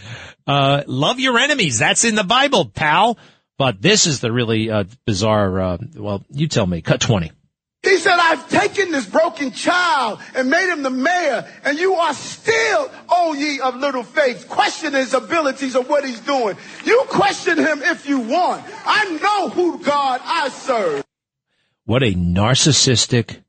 [0.46, 1.78] Uh, love your enemies.
[1.78, 3.18] That's in the Bible, pal.
[3.62, 7.30] But this is the really, uh, bizarre, uh, well, you tell me, cut 20.
[7.84, 12.12] He said, I've taken this broken child and made him the mayor, and you are
[12.12, 16.56] still, O ye of little faith, question his abilities of what he's doing.
[16.84, 18.64] You question him if you want.
[18.84, 21.04] I know who God I serve.
[21.84, 23.44] What a narcissistic,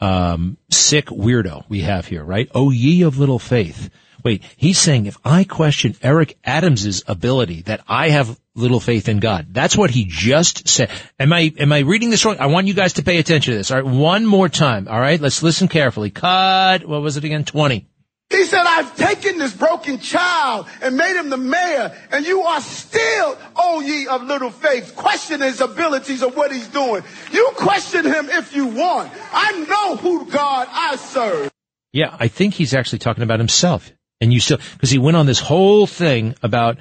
[0.00, 2.48] um, sick weirdo we have here, right?
[2.54, 3.90] O ye of little faith.
[4.24, 9.20] Wait, he's saying if I question Eric Adams's ability that I have little faith in
[9.20, 9.46] God.
[9.50, 10.90] That's what he just said.
[11.18, 12.36] Am I, am I reading this wrong?
[12.40, 13.70] I want you guys to pay attention to this.
[13.70, 13.86] All right.
[13.86, 14.88] One more time.
[14.88, 15.20] All right.
[15.20, 16.10] Let's listen carefully.
[16.10, 16.84] Cut.
[16.84, 17.44] What was it again?
[17.44, 17.86] 20.
[18.30, 22.60] He said, I've taken this broken child and made him the mayor, and you are
[22.60, 27.02] still, O ye of little faith, question his abilities of what he's doing.
[27.32, 29.10] You question him if you want.
[29.32, 31.50] I know who God I serve.
[31.90, 33.90] Yeah, I think he's actually talking about himself.
[34.20, 36.78] And you still, because he went on this whole thing about,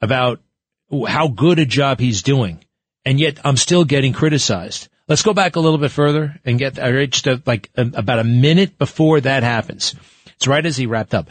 [0.00, 0.40] about
[1.08, 2.64] how good a job he's doing.
[3.04, 4.88] And yet I'm still getting criticized.
[5.08, 8.24] Let's go back a little bit further and get just a, like a, about a
[8.24, 9.94] minute before that happens.
[10.34, 11.30] It's right as he wrapped up.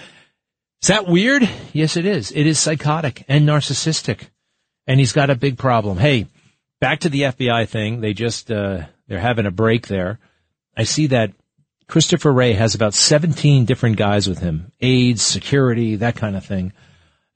[0.81, 1.47] Is that weird?
[1.73, 2.31] Yes, it is.
[2.31, 4.29] It is psychotic and narcissistic.
[4.87, 5.97] And he's got a big problem.
[5.97, 6.27] Hey,
[6.79, 8.01] back to the FBI thing.
[8.01, 10.19] They just, uh, they're having a break there.
[10.77, 11.33] I see that
[11.87, 14.71] Christopher Wray has about 17 different guys with him.
[14.81, 16.73] aides, security, that kind of thing.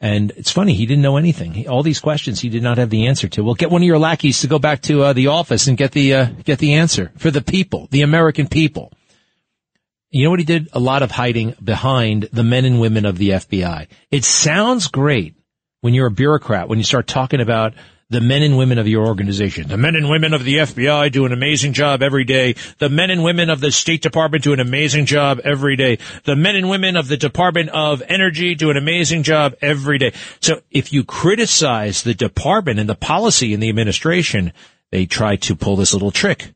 [0.01, 1.51] And it's funny, he didn't know anything.
[1.53, 3.43] He, all these questions he did not have the answer to.
[3.43, 5.91] Well, get one of your lackeys to go back to uh, the office and get
[5.91, 8.93] the uh, get the answer for the people, the American people.
[10.09, 10.69] You know what he did?
[10.71, 13.87] A lot of hiding behind the men and women of the FBI.
[14.09, 15.35] It sounds great
[15.81, 17.73] when you're a bureaucrat, when you start talking about
[18.11, 19.67] the men and women of your organization.
[19.67, 22.55] The men and women of the FBI do an amazing job every day.
[22.79, 25.99] The men and women of the State Department do an amazing job every day.
[26.23, 30.13] The men and women of the Department of Energy do an amazing job every day.
[30.41, 34.53] So if you criticize the department and the policy in the administration,
[34.91, 36.53] they try to pull this little trick.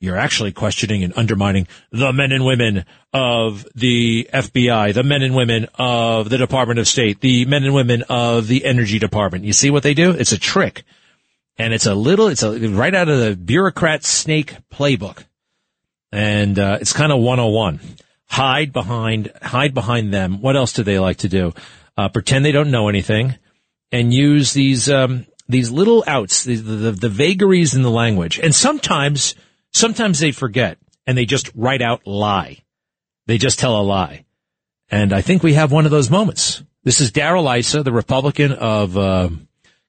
[0.00, 5.34] You're actually questioning and undermining the men and women of the FBI, the men and
[5.34, 9.44] women of the Department of State, the men and women of the Energy Department.
[9.44, 10.10] You see what they do?
[10.10, 10.84] It's a trick.
[11.56, 15.24] And it's a little, it's a, right out of the bureaucrat snake playbook.
[16.10, 17.80] And, uh, it's kind of 101.
[18.26, 20.40] Hide behind, hide behind them.
[20.40, 21.52] What else do they like to do?
[21.96, 23.36] Uh, pretend they don't know anything
[23.92, 28.40] and use these, um, these little outs, the, the, the vagaries in the language.
[28.40, 29.34] And sometimes,
[29.74, 32.62] Sometimes they forget and they just write out lie.
[33.26, 34.24] They just tell a lie.
[34.88, 36.62] And I think we have one of those moments.
[36.84, 39.30] This is Darrell Issa, the Republican of uh,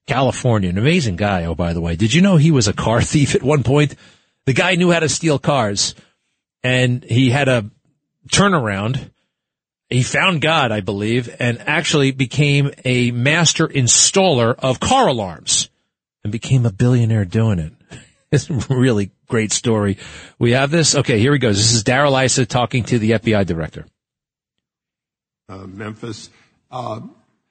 [0.06, 1.44] California, an amazing guy.
[1.44, 3.94] Oh, by the way, did you know he was a car thief at one point?
[4.44, 5.94] The guy knew how to steal cars,
[6.62, 7.68] and he had a
[8.30, 9.10] turnaround.
[9.88, 15.68] He found God, I believe, and actually became a master installer of car alarms,
[16.22, 17.72] and became a billionaire doing it.
[18.32, 19.98] It's a really great story.
[20.36, 20.96] We have this.
[20.96, 21.56] Okay, here he goes.
[21.56, 23.86] This is Darrell Issa talking to the FBI director.
[25.48, 26.28] Uh, Memphis.
[26.68, 27.02] Uh,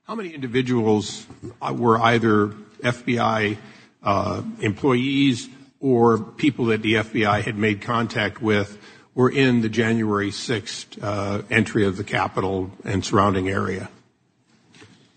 [0.05, 1.25] how many individuals
[1.73, 2.49] were either
[2.83, 3.57] FBI
[4.03, 8.77] uh, employees or people that the FBI had made contact with
[9.15, 13.89] were in the January 6th uh, entry of the Capitol and surrounding area?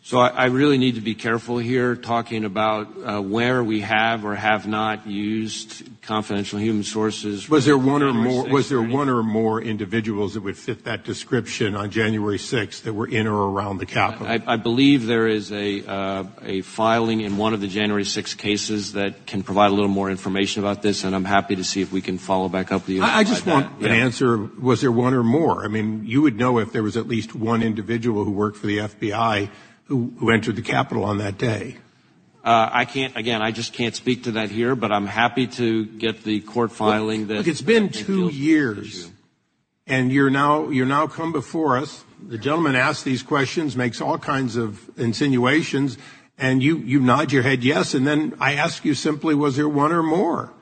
[0.08, 4.24] So I, I, really need to be careful here talking about uh, where we have
[4.24, 7.46] or have not used confidential human sources.
[7.50, 8.48] Was there one or more?
[8.48, 12.94] Was there one or more individuals that would fit that description on January 6th that
[12.94, 14.28] were in or around the Capitol?
[14.28, 18.38] I, I believe there is a uh, a filing in one of the January 6th
[18.38, 21.82] cases that can provide a little more information about this, and I'm happy to see
[21.82, 23.02] if we can follow back up with you.
[23.02, 23.90] I, I just want that.
[23.90, 24.04] an yeah.
[24.04, 24.38] answer.
[24.38, 25.66] Was there one or more?
[25.66, 28.68] I mean, you would know if there was at least one individual who worked for
[28.68, 29.50] the FBI
[29.88, 31.77] who, entered the Capitol on that day.
[32.44, 35.85] Uh, I can't, again, I just can't speak to that here, but I'm happy to
[35.85, 37.38] get the court filing that.
[37.38, 39.11] Look, it's been two years,
[39.87, 42.05] and you're now, you're now come before us.
[42.27, 45.98] The gentleman asks these questions, makes all kinds of insinuations,
[46.38, 49.68] and you, you nod your head yes, and then I ask you simply, was there
[49.68, 50.53] one or more?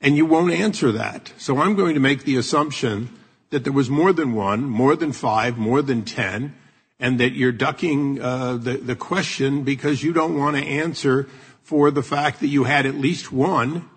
[0.00, 1.32] And you won't answer that.
[1.36, 3.10] So I'm going to make the assumption
[3.50, 6.54] that there was more than one, more than five, more than ten,
[7.02, 11.28] and that you're ducking uh, the, the question because you don't want to answer
[11.64, 13.90] for the fact that you had at least one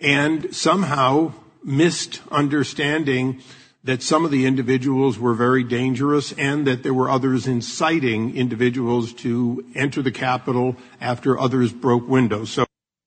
[0.00, 1.30] and somehow
[1.62, 3.42] missed understanding
[3.84, 9.12] that some of the individuals were very dangerous and that there were others inciting individuals
[9.12, 12.50] to enter the Capitol after others broke windows.
[12.50, 12.64] So,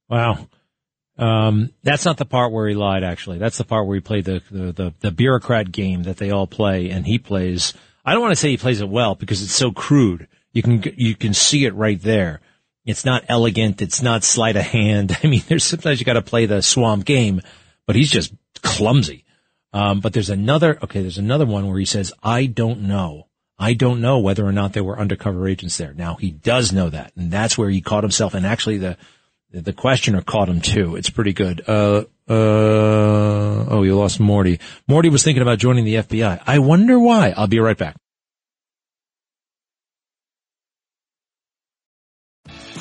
[0.08, 0.48] wow.
[1.18, 3.40] Um, that's not the part where he lied, actually.
[3.40, 6.46] That's the part where he played the, the, the, the bureaucrat game that they all
[6.46, 7.74] play, and he plays–
[8.04, 10.28] I don't want to say he plays it well because it's so crude.
[10.54, 12.42] You can, you can see it right there.
[12.86, 13.82] It's not elegant.
[13.82, 15.18] It's not sleight of hand.
[15.24, 17.42] I mean, there's sometimes you got to play the swamp game,
[17.86, 19.26] but he's just clumsy.
[19.74, 23.28] Um, but there's another, okay, there's another one where he says, I don't know.
[23.58, 25.94] I don't know whether or not there were undercover agents there.
[25.94, 28.34] Now he does know that, and that's where he caught himself.
[28.34, 28.98] And actually, the
[29.52, 30.96] the questioner caught him too.
[30.96, 31.62] It's pretty good.
[31.68, 34.60] Uh, uh, oh, you lost Morty.
[34.88, 36.42] Morty was thinking about joining the FBI.
[36.46, 37.34] I wonder why.
[37.36, 37.96] I'll be right back.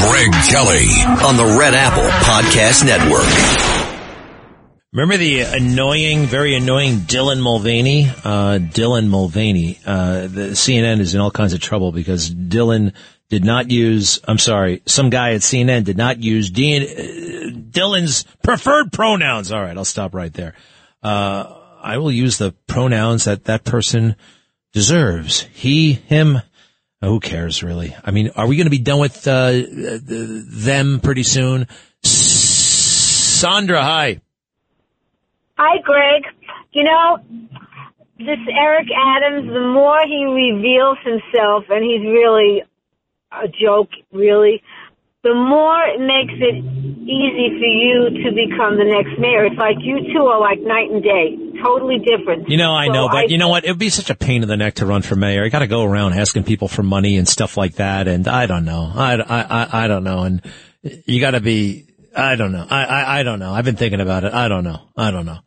[0.00, 0.86] Greg Kelly
[1.26, 3.26] on the Red Apple Podcast Network.
[4.92, 8.08] Remember the annoying, very annoying Dylan Mulvaney?
[8.08, 9.80] Uh, Dylan Mulvaney.
[9.84, 12.94] Uh, the CNN is in all kinds of trouble because Dylan
[13.28, 18.92] did not use, I'm sorry, some guy at CNN did not use DNA, Dylan's preferred
[18.92, 19.50] pronouns.
[19.50, 20.54] All right, I'll stop right there.
[21.02, 24.14] Uh, I will use the pronouns that that person
[24.72, 25.40] deserves.
[25.52, 26.40] He, him.
[27.00, 27.94] Who cares, really?
[28.04, 31.68] I mean, are we going to be done with uh, them pretty soon?
[32.02, 34.20] Sandra, hi.
[35.56, 36.22] Hi, Greg.
[36.72, 37.18] You know,
[38.18, 42.62] this Eric Adams, the more he reveals himself, and he's really
[43.30, 44.62] a joke, really,
[45.22, 46.64] the more it makes it
[47.06, 49.46] easy for you to become the next mayor.
[49.46, 52.48] It's like you two are like night and day, totally different.
[52.48, 53.64] You know, I So know, but I- you know what?
[53.64, 55.44] It would be such a pain in the neck to run for mayor.
[55.44, 58.46] I got to go around asking people for money and stuff like that, and I
[58.46, 58.90] don't know.
[58.94, 60.42] I, I, I, I don't know, and
[60.82, 61.84] you got to be.
[62.16, 62.66] I don't know.
[62.68, 63.52] I, I, I don't know.
[63.52, 64.32] I've been thinking about it.
[64.32, 64.80] I don't know.
[64.96, 65.38] I don't know.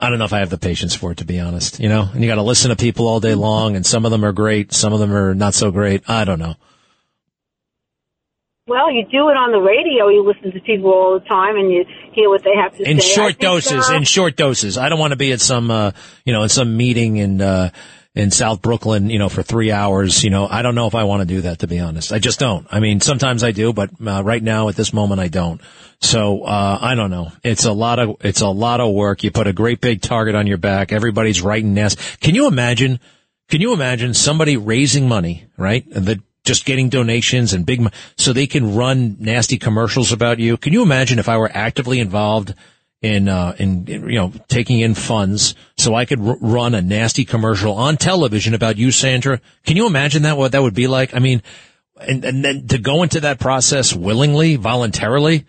[0.00, 1.80] I don't know if I have the patience for it, to be honest.
[1.80, 4.10] You know, and you got to listen to people all day long, and some of
[4.10, 6.02] them are great, some of them are not so great.
[6.08, 6.54] I don't know.
[8.66, 10.08] Well, you do it on the radio.
[10.08, 12.84] You listen to people all the time, and you hear what they have to in
[12.84, 12.92] say.
[12.92, 13.90] In short think, doses.
[13.90, 14.78] uh, in short doses.
[14.78, 15.90] I don't want to be at some, uh,
[16.24, 17.70] you know, in some meeting in uh,
[18.14, 20.24] in South Brooklyn, you know, for three hours.
[20.24, 21.58] You know, I don't know if I want to do that.
[21.58, 22.66] To be honest, I just don't.
[22.70, 25.60] I mean, sometimes I do, but uh, right now at this moment, I don't.
[26.00, 27.32] So uh, I don't know.
[27.42, 29.24] It's a lot of it's a lot of work.
[29.24, 30.90] You put a great big target on your back.
[30.90, 32.02] Everybody's writing nasty.
[32.20, 32.98] Can you imagine?
[33.50, 35.84] Can you imagine somebody raising money, right?
[35.90, 40.56] That just getting donations and big, so they can run nasty commercials about you.
[40.56, 42.54] Can you imagine if I were actively involved
[43.00, 46.82] in, uh, in, in, you know, taking in funds so I could r- run a
[46.82, 49.40] nasty commercial on television about you, Sandra?
[49.64, 50.36] Can you imagine that?
[50.36, 51.14] What that would be like?
[51.14, 51.42] I mean,
[52.00, 55.46] and, and then to go into that process willingly, voluntarily.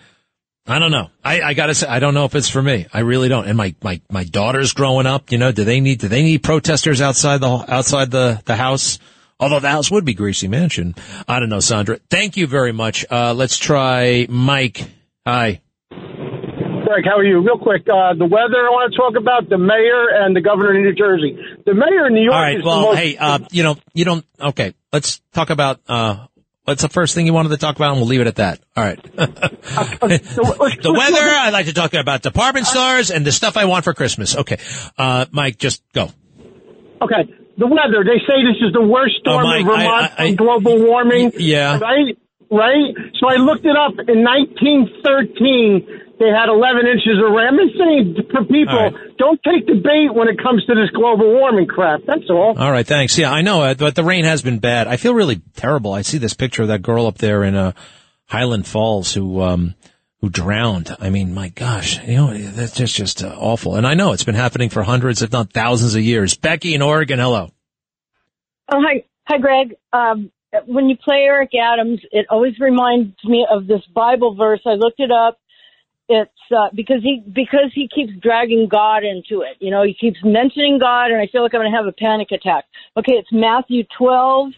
[0.67, 1.09] I don't know.
[1.23, 2.87] I, I gotta say, I don't know if it's for me.
[2.91, 3.47] I really don't.
[3.47, 6.41] And my, my, my daughter's growing up, you know, do they need, do they need
[6.41, 8.97] protesters outside the, outside the, the house?
[9.39, 10.95] Although the house would be Gracie Mansion.
[11.27, 11.99] I don't know, Sandra.
[12.09, 13.05] Thank you very much.
[13.09, 14.87] Uh, let's try Mike.
[15.25, 15.61] Hi.
[15.89, 17.39] Greg, how are you?
[17.39, 20.75] Real quick, uh, the weather I want to talk about, the mayor and the governor
[20.75, 21.35] in New Jersey.
[21.65, 22.63] The mayor in New York All right.
[22.63, 22.97] Well, most...
[22.97, 24.73] hey, uh, you know, you don't, okay.
[24.93, 26.27] Let's talk about, uh,
[26.63, 28.61] what's the first thing you wanted to talk about and we'll leave it at that.
[28.77, 29.01] All right.
[29.15, 33.93] the weather, I'd like to talk about department stores and the stuff I want for
[33.93, 34.37] Christmas.
[34.37, 34.59] Okay.
[34.97, 36.11] Uh, Mike, just go.
[37.01, 38.03] Okay, the weather.
[38.03, 40.83] They say this is the worst storm Oh, Mike, in Vermont I- I- from global
[40.85, 41.31] warming.
[41.37, 41.79] yeah.
[41.79, 42.17] Right?
[42.51, 42.93] Right?
[43.19, 43.93] So I looked it up.
[44.07, 47.47] In 1913, they had 11 inches of rain.
[47.59, 48.93] I'm saying for people, right.
[49.17, 52.01] don't take the bait when it comes to this global warming crap.
[52.05, 52.55] That's all.
[52.57, 53.17] All right, thanks.
[53.17, 54.87] Yeah, I know, uh, but the rain has been bad.
[54.87, 55.93] I feel really terrible.
[55.93, 57.73] I see this picture of that girl up there in uh,
[58.27, 59.75] Highland Falls who um,
[60.25, 60.95] who drowned.
[60.99, 63.75] I mean, my gosh, you know, that's just just uh, awful.
[63.75, 66.35] And I know it's been happening for hundreds, if not thousands, of years.
[66.35, 67.51] Becky in Oregon, hello.
[68.73, 69.75] Oh, hi, hi, Greg.
[69.93, 70.31] Um,
[70.65, 74.61] when you play Eric Adams, it always reminds me of this Bible verse.
[74.65, 75.37] I looked it up.
[76.09, 79.57] It's uh, because he because he keeps dragging God into it.
[79.59, 81.91] You know, he keeps mentioning God, and I feel like I'm going to have a
[81.91, 82.65] panic attack.
[82.97, 84.53] Okay, it's Matthew twelve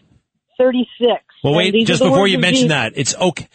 [0.56, 1.24] thirty six.
[1.44, 3.48] Well, wait, just before you mention that, it's okay.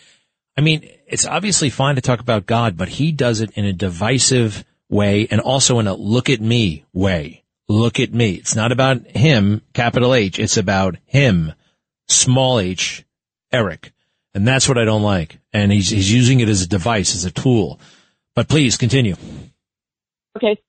[0.56, 3.72] I mean, it's obviously fine to talk about God, but he does it in a
[3.72, 7.44] divisive way and also in a look at me way.
[7.70, 8.32] Look at me.
[8.32, 10.40] It's not about him, capital H.
[10.40, 11.54] It's about him,
[12.08, 13.06] small h,
[13.52, 13.94] Eric.
[14.34, 15.38] And that's what I don't like.
[15.54, 17.80] And he's, he's using it as a device, as a tool.
[18.34, 19.16] But please continue.
[20.36, 20.60] Okay.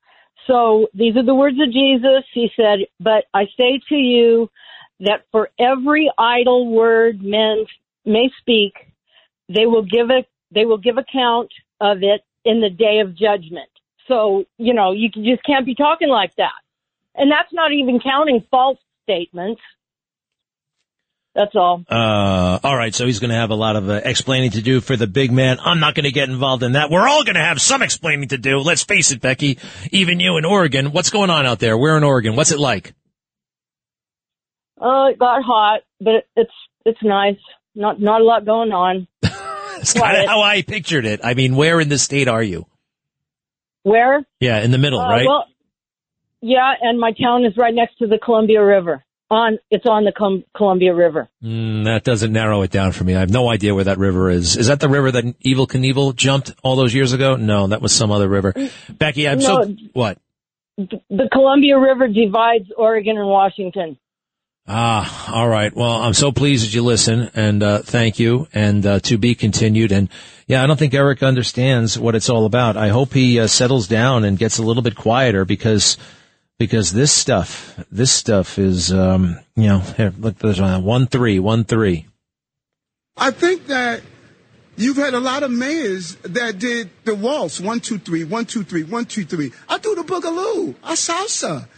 [0.46, 2.22] So these are the words of Jesus.
[2.34, 4.50] He said, But I say to you
[5.00, 7.64] that for every idle word men
[8.04, 8.74] may speak,
[9.48, 11.50] they will give it they will give account
[11.80, 13.68] of it in the day of judgment.
[14.08, 16.52] So, you know, you just can't be talking like that.
[17.14, 19.60] And that's not even counting false statements.
[21.34, 21.84] That's all.
[21.90, 22.94] Uh, all right.
[22.94, 25.32] So he's going to have a lot of uh, explaining to do for the big
[25.32, 25.58] man.
[25.60, 26.90] I'm not going to get involved in that.
[26.90, 28.58] We're all going to have some explaining to do.
[28.58, 29.58] Let's face it, Becky.
[29.90, 30.92] Even you in Oregon.
[30.92, 31.76] What's going on out there?
[31.76, 32.36] We're in Oregon.
[32.36, 32.94] What's it like?
[34.80, 36.52] Uh, it got hot, but it's
[36.84, 37.38] it's nice.
[37.74, 39.08] Not not a lot going on.
[39.84, 41.20] It's kind of how I pictured it.
[41.22, 42.66] I mean, where in the state are you?
[43.82, 44.24] Where?
[44.40, 45.26] Yeah, in the middle, Uh, right?
[45.26, 45.44] Well,
[46.40, 49.04] yeah, and my town is right next to the Columbia River.
[49.30, 51.28] On it's on the Com- Columbia River.
[51.42, 53.14] Mm, that doesn't narrow it down for me.
[53.16, 54.56] I have no idea where that river is.
[54.56, 57.36] Is that the river that Evel Knievel jumped all those years ago?
[57.36, 58.52] No, that was some other river.
[58.90, 60.18] Becky, I'm so what?
[60.76, 63.96] The Columbia River divides Oregon and Washington.
[64.66, 65.74] Ah, all right.
[65.74, 69.34] Well, I'm so pleased that you listen, and uh, thank you, and uh, to be
[69.34, 69.92] continued.
[69.92, 70.08] And
[70.46, 72.76] yeah, I don't think Eric understands what it's all about.
[72.76, 75.98] I hope he uh, settles down and gets a little bit quieter because
[76.58, 81.38] because this stuff, this stuff is, um, you know, here, look, there's one, one three,
[81.38, 82.06] one three.
[83.16, 84.02] I think that
[84.76, 88.64] You've had a lot of mayors that did the waltz, one, two, three, one, two,
[88.64, 89.52] three, one, two, three.
[89.68, 90.74] I do the boogaloo.
[90.82, 91.68] I salsa.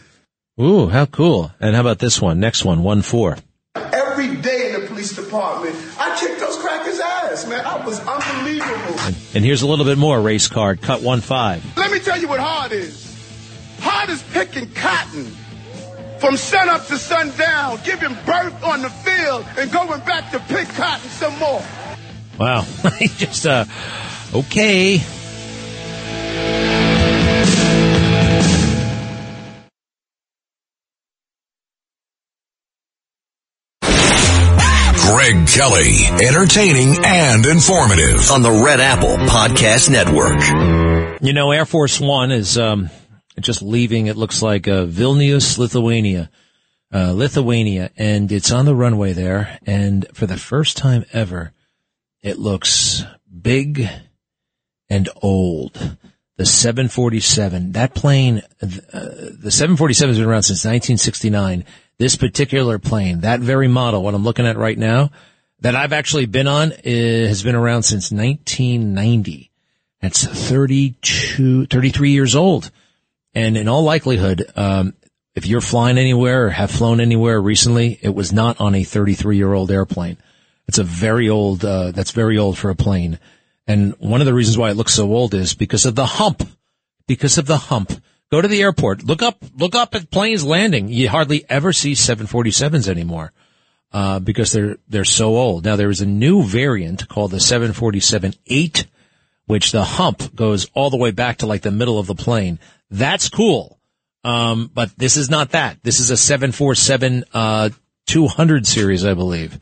[0.59, 1.51] Ooh, how cool.
[1.59, 2.39] And how about this one?
[2.39, 3.37] Next one, one four.
[3.75, 7.63] Every day in the police department, I kicked those crackers' ass, man.
[7.63, 8.99] I was unbelievable.
[9.35, 11.63] And here's a little bit more race card, cut one five.
[11.77, 13.05] Let me tell you what hard is.
[13.81, 15.25] Hard is picking cotton
[16.17, 20.67] from sun up to sundown, giving birth on the field, and going back to pick
[20.69, 21.63] cotton some more.
[22.39, 22.65] Wow.
[23.17, 23.65] Just, uh,
[24.33, 25.01] okay.
[35.57, 40.39] Kelly, entertaining and informative on the Red Apple Podcast Network.
[41.19, 42.91] You know, Air Force One is, um,
[43.39, 46.29] just leaving, it looks like, uh, Vilnius, Lithuania.
[46.93, 51.51] Uh, Lithuania, and it's on the runway there, and for the first time ever,
[52.21, 53.03] it looks
[53.41, 53.89] big
[54.91, 55.97] and old.
[56.37, 61.65] The 747, that plane, uh, the 747 has been around since 1969.
[61.97, 65.09] This particular plane, that very model, what I'm looking at right now,
[65.61, 69.51] that I've actually been on, has been around since 1990.
[70.01, 72.71] That's 32, 33 years old.
[73.33, 74.93] And in all likelihood, um,
[75.35, 79.37] if you're flying anywhere or have flown anywhere recently, it was not on a 33
[79.37, 80.17] year old airplane.
[80.67, 83.19] It's a very old, uh, that's very old for a plane.
[83.67, 86.43] And one of the reasons why it looks so old is because of the hump.
[87.07, 87.91] Because of the hump.
[88.31, 89.03] Go to the airport.
[89.03, 90.89] Look up, look up at planes landing.
[90.89, 93.31] You hardly ever see 747s anymore.
[93.91, 95.63] Uh, because they're, they're so old.
[95.63, 98.85] Now there is a new variant called the 747-8,
[99.45, 102.59] which the hump goes all the way back to like the middle of the plane.
[102.91, 103.79] That's cool.
[104.23, 105.81] Um, but this is not that.
[105.83, 107.69] This is a 747, uh,
[108.07, 109.57] 200 series, I believe.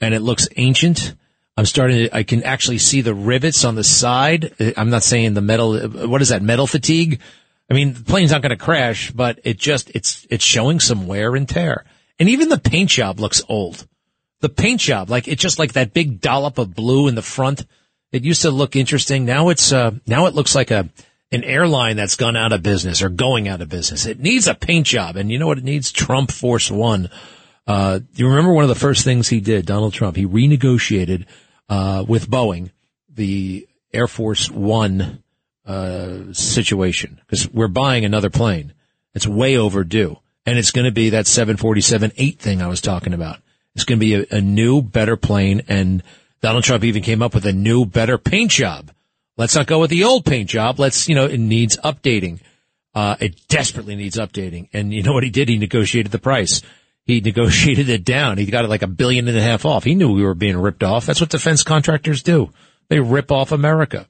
[0.00, 1.14] And it looks ancient.
[1.56, 4.54] I'm starting to, I can actually see the rivets on the side.
[4.76, 7.20] I'm not saying the metal, what is that, metal fatigue?
[7.70, 11.06] I mean, the plane's not going to crash, but it just, it's, it's showing some
[11.06, 11.84] wear and tear.
[12.18, 13.86] And even the paint job looks old.
[14.40, 17.66] The paint job, like, it's just like that big dollop of blue in the front.
[18.12, 19.24] It used to look interesting.
[19.24, 20.88] Now it's, uh, now it looks like a,
[21.32, 24.06] an airline that's gone out of business or going out of business.
[24.06, 25.16] It needs a paint job.
[25.16, 25.90] And you know what it needs?
[25.90, 27.10] Trump Force One.
[27.66, 31.24] Uh, you remember one of the first things he did, Donald Trump, he renegotiated,
[31.68, 32.70] uh, with Boeing,
[33.08, 35.22] the Air Force One,
[35.66, 38.74] uh, situation because we're buying another plane.
[39.14, 43.38] It's way overdue and it's going to be that 747-8 thing I was talking about.
[43.74, 46.02] It's going to be a, a, new, better plane and
[46.44, 48.90] Donald Trump even came up with a new, better paint job.
[49.36, 50.78] Let's not go with the old paint job.
[50.78, 52.40] Let's, you know, it needs updating.
[52.94, 54.68] Uh, it desperately needs updating.
[54.72, 55.48] And you know what he did?
[55.48, 56.62] He negotiated the price.
[57.04, 58.38] He negotiated it down.
[58.38, 59.84] He got it like a billion and a half off.
[59.84, 61.06] He knew we were being ripped off.
[61.06, 62.50] That's what defense contractors do.
[62.88, 64.06] They rip off America.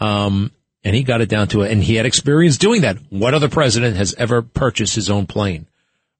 [0.00, 0.50] Um,
[0.84, 1.70] and he got it down to it.
[1.70, 2.98] And he had experience doing that.
[3.10, 5.66] What other president has ever purchased his own plane?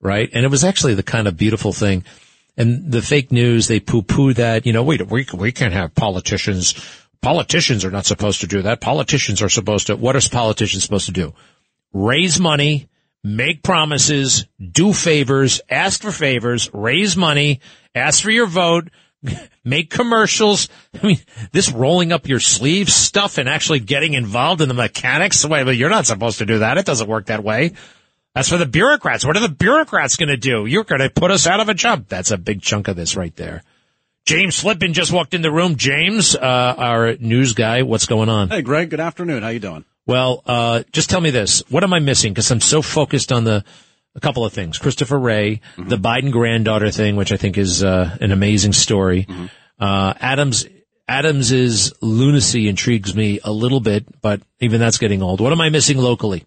[0.00, 0.30] Right.
[0.32, 2.04] And it was actually the kind of beautiful thing.
[2.56, 5.94] And the fake news, they poo poo that, you know, wait, we, we can't have
[5.94, 6.74] politicians.
[7.22, 8.80] Politicians are not supposed to do that.
[8.80, 11.34] Politicians are supposed to, what are politicians supposed to do?
[11.92, 12.88] Raise money,
[13.22, 17.60] make promises, do favors, ask for favors, raise money,
[17.94, 18.88] ask for your vote,
[19.64, 20.68] make commercials.
[21.02, 21.18] I mean,
[21.52, 25.44] this rolling up your sleeves stuff and actually getting involved in the mechanics.
[25.44, 26.78] Wait, but you're not supposed to do that.
[26.78, 27.72] It doesn't work that way.
[28.34, 29.26] That's for the bureaucrats.
[29.26, 30.64] What are the bureaucrats going to do?
[30.66, 32.06] You're going to put us out of a job.
[32.08, 33.62] That's a big chunk of this right there.
[34.24, 35.76] James Flippin just walked in the room.
[35.76, 38.48] James, uh, our news guy, what's going on?
[38.48, 38.90] Hey, Greg.
[38.90, 39.42] Good afternoon.
[39.42, 39.84] How you doing?
[40.06, 41.62] Well, uh, just tell me this.
[41.68, 42.32] What am I missing?
[42.32, 43.64] Because I'm so focused on the
[44.14, 44.78] a couple of things.
[44.78, 45.88] Christopher Wray, mm-hmm.
[45.88, 49.24] the Biden granddaughter thing, which I think is uh, an amazing story.
[49.24, 49.46] Mm-hmm.
[49.78, 50.66] Uh, Adams
[51.08, 55.40] Adams's lunacy intrigues me a little bit, but even that's getting old.
[55.40, 56.46] What am I missing locally?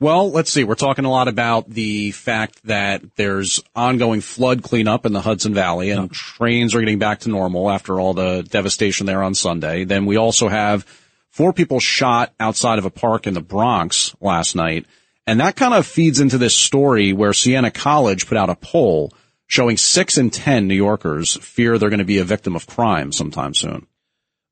[0.00, 0.64] Well, let's see.
[0.64, 5.54] We're talking a lot about the fact that there's ongoing flood cleanup in the Hudson
[5.54, 9.84] Valley and trains are getting back to normal after all the devastation there on Sunday.
[9.84, 10.84] Then we also have
[11.30, 14.86] four people shot outside of a park in the Bronx last night.
[15.26, 19.12] And that kind of feeds into this story where Siena College put out a poll
[19.46, 23.12] showing six in 10 New Yorkers fear they're going to be a victim of crime
[23.12, 23.86] sometime soon.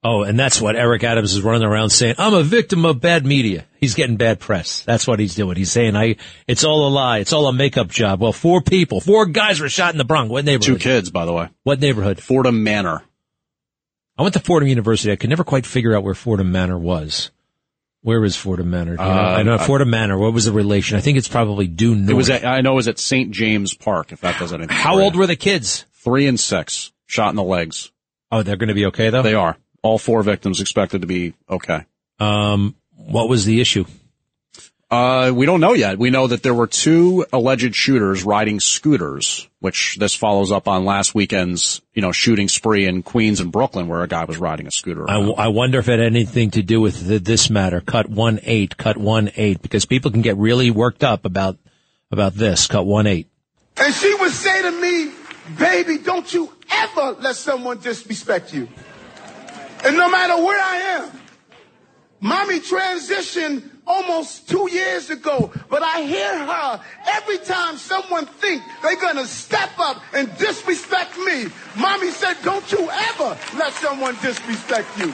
[0.02, 2.14] Oh, and that's what Eric Adams is running around saying.
[2.16, 3.66] I'm a victim of bad media.
[3.78, 4.82] He's getting bad press.
[4.82, 5.56] That's what he's doing.
[5.56, 6.16] He's saying, I,
[6.46, 7.18] it's all a lie.
[7.18, 8.20] It's all a makeup job.
[8.20, 10.30] Well, four people, four guys were shot in the Bronx.
[10.30, 10.80] What neighborhood?
[10.80, 11.48] Two kids, by the way.
[11.64, 12.22] What neighborhood?
[12.22, 13.02] Fordham Manor.
[14.16, 15.12] I went to Fordham University.
[15.12, 17.30] I could never quite figure out where Fordham Manor was.
[18.02, 18.92] Where is Fordham Manor?
[18.92, 20.16] You know, uh, I know Fordham Manor.
[20.16, 20.96] What was the relation?
[20.96, 22.10] I think it's probably due north.
[22.10, 22.30] It was.
[22.30, 23.30] At, I know it was at St.
[23.30, 24.12] James Park.
[24.12, 24.74] If that does anything.
[24.74, 25.84] How old were the kids?
[25.92, 26.92] Three and six.
[27.06, 27.90] Shot in the legs.
[28.32, 29.22] Oh, they're going to be okay though.
[29.22, 29.56] They are.
[29.82, 31.84] All four victims expected to be okay.
[32.18, 33.84] Um, what was the issue?
[34.90, 35.98] Uh, we don't know yet.
[35.98, 40.84] We know that there were two alleged shooters riding scooters, which this follows up on
[40.84, 44.66] last weekend's, you know, shooting spree in Queens and Brooklyn where a guy was riding
[44.66, 45.08] a scooter.
[45.08, 47.80] I, w- I wonder if it had anything to do with the, this matter.
[47.80, 51.56] Cut one eight, cut one eight, because people can get really worked up about
[52.10, 52.66] about this.
[52.66, 53.28] Cut one eight.
[53.76, 55.12] And she would say to me,
[55.56, 58.66] baby, don't you ever let someone disrespect you.
[59.84, 61.19] And no matter where I am,
[62.20, 69.00] mommy transitioned almost two years ago, but I hear her every time someone think they're
[69.00, 71.46] gonna step up and disrespect me.
[71.78, 75.12] Mommy said, don't you ever let someone disrespect you.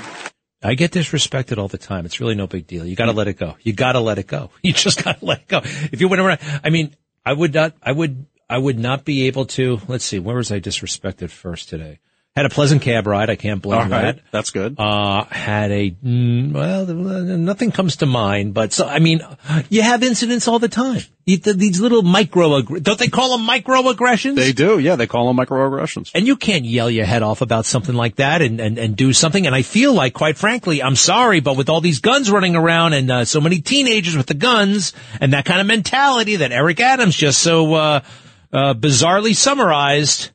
[0.62, 2.06] I get disrespected all the time.
[2.06, 2.84] It's really no big deal.
[2.84, 3.56] You got to let it go.
[3.60, 4.50] You got to let it go.
[4.62, 5.60] You just got to let it go.
[5.62, 9.26] If you went around, I mean, I would not, I would, I would not be
[9.26, 9.80] able to.
[9.86, 12.00] Let's see, where was I disrespected first today?
[12.36, 13.30] Had a pleasant cab ride.
[13.30, 14.16] I can't blame All right.
[14.16, 14.20] that.
[14.30, 14.78] That's good.
[14.78, 19.22] Uh, had a, mm, well, nothing comes to mind, but so, I mean,
[19.70, 21.00] you have incidents all the time.
[21.24, 24.36] You, these little micro, don't they call them microaggressions?
[24.36, 24.78] They do.
[24.78, 24.96] Yeah.
[24.96, 26.10] They call them microaggressions.
[26.14, 29.14] And you can't yell your head off about something like that and, and, and do
[29.14, 29.46] something.
[29.46, 32.92] And I feel like, quite frankly, I'm sorry, but with all these guns running around
[32.92, 36.80] and uh, so many teenagers with the guns and that kind of mentality that Eric
[36.80, 38.00] Adams just so uh,
[38.52, 40.32] uh, bizarrely summarized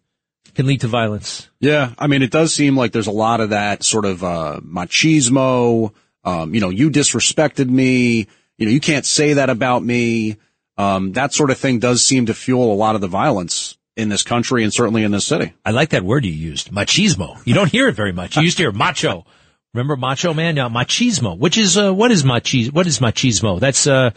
[0.54, 1.50] can lead to violence.
[1.60, 1.94] Yeah.
[1.98, 5.94] I mean, it does seem like there's a lot of that sort of, uh, machismo.
[6.24, 8.28] Um, you know, you disrespected me.
[8.58, 10.38] You know, you can't say that about me.
[10.78, 14.10] Um, that sort of thing does seem to fuel a lot of the violence in
[14.10, 15.54] this country and certainly in this city.
[15.66, 17.42] I like that word you used, machismo.
[17.46, 18.38] You don't hear it very much.
[18.38, 19.26] You used to hear macho.
[19.74, 20.56] Remember macho man?
[20.56, 22.74] Now machismo, which is, uh, what is machismo?
[22.74, 23.60] What is machismo?
[23.60, 24.12] That's, uh,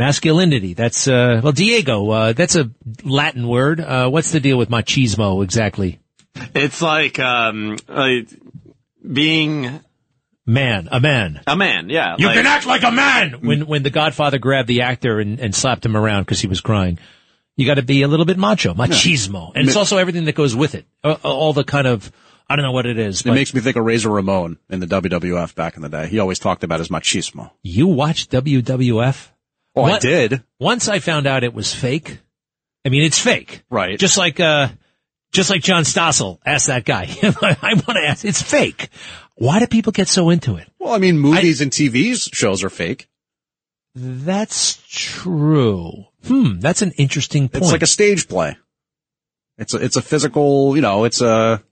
[0.00, 0.74] masculinity.
[0.74, 2.70] That's, uh, well, Diego, uh, that's a
[3.04, 3.80] Latin word.
[3.80, 6.00] Uh, what's the deal with machismo exactly?
[6.54, 8.28] It's like, um, like
[9.12, 9.80] being
[10.46, 11.40] Man, a man.
[11.46, 11.90] a man.
[11.90, 12.16] Yeah.
[12.18, 13.34] You like- can act like a man!
[13.42, 16.60] When, when the Godfather grabbed the actor and, and slapped him around because he was
[16.60, 16.98] crying.
[17.56, 19.52] You gotta be a little bit macho, machismo.
[19.54, 20.86] And it's also everything that goes with it.
[21.04, 22.10] Uh, all the kind of,
[22.48, 24.80] I don't know what it is, It but makes me think of Razor Ramon in
[24.80, 26.06] the WWF back in the day.
[26.08, 27.50] He always talked about his machismo.
[27.62, 29.28] you watch WWF?
[29.80, 30.42] Oh, I did.
[30.58, 32.18] Once I found out it was fake.
[32.84, 33.62] I mean, it's fake.
[33.70, 33.98] Right.
[33.98, 34.68] Just like, uh,
[35.32, 37.08] just like John Stossel asked that guy.
[37.22, 38.88] I want to ask, it's fake.
[39.36, 40.68] Why do people get so into it?
[40.78, 43.08] Well, I mean, movies and TV shows are fake.
[43.94, 46.04] That's true.
[46.26, 47.64] Hmm, that's an interesting point.
[47.64, 48.56] It's like a stage play.
[49.58, 51.62] It's a, it's a physical, you know, it's a,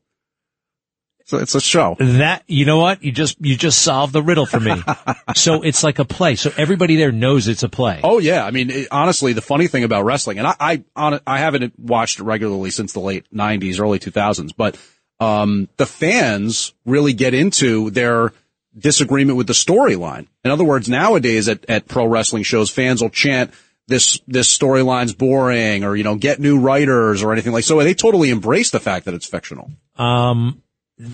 [1.28, 1.96] it's a, it's a show.
[1.98, 4.82] That you know what you just you just solved the riddle for me.
[5.34, 6.36] so it's like a play.
[6.36, 8.00] So everybody there knows it's a play.
[8.02, 11.20] Oh yeah, I mean, it, honestly, the funny thing about wrestling, and I, I, on,
[11.26, 14.78] I haven't watched it regularly since the late '90s, early 2000s, but
[15.20, 18.32] um, the fans really get into their
[18.76, 20.28] disagreement with the storyline.
[20.44, 23.52] In other words, nowadays at, at pro wrestling shows, fans will chant
[23.86, 27.64] this this storyline's boring, or you know, get new writers or anything like.
[27.64, 29.70] So they totally embrace the fact that it's fictional.
[29.96, 30.62] Um,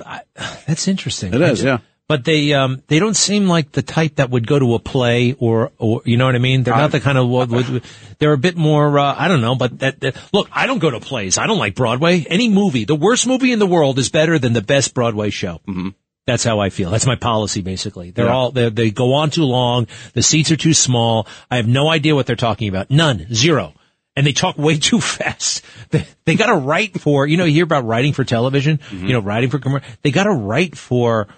[0.04, 0.22] I,
[0.66, 1.34] that's interesting.
[1.34, 1.78] It is, ju- yeah.
[2.06, 5.32] But they um they don't seem like the type that would go to a play
[5.38, 6.62] or or you know what I mean.
[6.62, 7.82] They're not the kind of would, would,
[8.18, 9.54] they're a bit more uh, I don't know.
[9.54, 11.38] But that, that look, I don't go to plays.
[11.38, 12.26] I don't like Broadway.
[12.28, 15.62] Any movie, the worst movie in the world is better than the best Broadway show.
[15.66, 15.88] Mm-hmm.
[16.26, 16.90] That's how I feel.
[16.90, 18.10] That's my policy, basically.
[18.10, 18.32] They're Yeah.
[18.34, 19.86] all they they go on too long.
[20.12, 21.26] The seats are too small.
[21.50, 22.90] I have no idea what they're talking about.
[22.90, 23.72] None, zero.
[24.16, 25.64] And they talk way too fast.
[25.90, 28.78] They, they got to write for you know you hear about writing for television.
[28.78, 29.06] Mm-hmm.
[29.06, 29.88] You know, writing for commercial.
[30.02, 31.28] They got to write for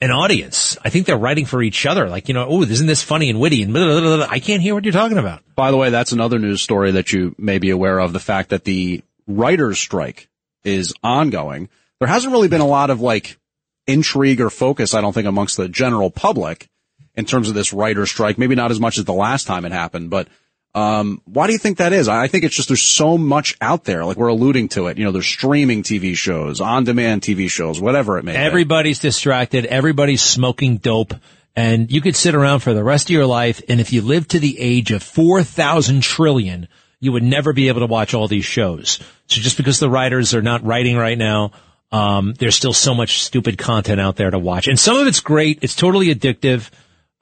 [0.00, 0.76] an audience.
[0.84, 2.08] I think they're writing for each other.
[2.08, 3.62] Like you know, oh, isn't this funny and witty?
[3.62, 4.26] And blah, blah, blah.
[4.28, 5.42] I can't hear what you're talking about.
[5.54, 8.12] By the way, that's another news story that you may be aware of.
[8.12, 10.28] The fact that the writers strike
[10.64, 11.68] is ongoing.
[12.00, 13.38] There hasn't really been a lot of like
[13.86, 16.68] intrigue or focus, I don't think, amongst the general public
[17.14, 18.38] in terms of this writer strike.
[18.38, 20.28] Maybe not as much as the last time it happened, but
[20.74, 22.08] um, why do you think that is?
[22.08, 24.04] I think it's just there's so much out there.
[24.04, 24.98] Like we're alluding to it.
[24.98, 28.38] You know, there's streaming TV shows, on-demand TV shows, whatever it may be.
[28.38, 29.66] Everybody's distracted.
[29.66, 31.14] Everybody's smoking dope.
[31.56, 33.62] And you could sit around for the rest of your life.
[33.68, 36.66] And if you live to the age of 4,000 trillion,
[36.98, 38.98] you would never be able to watch all these shows.
[39.28, 41.52] So just because the writers are not writing right now,
[41.92, 44.66] um, there's still so much stupid content out there to watch.
[44.66, 45.60] And some of it's great.
[45.62, 46.68] It's totally addictive.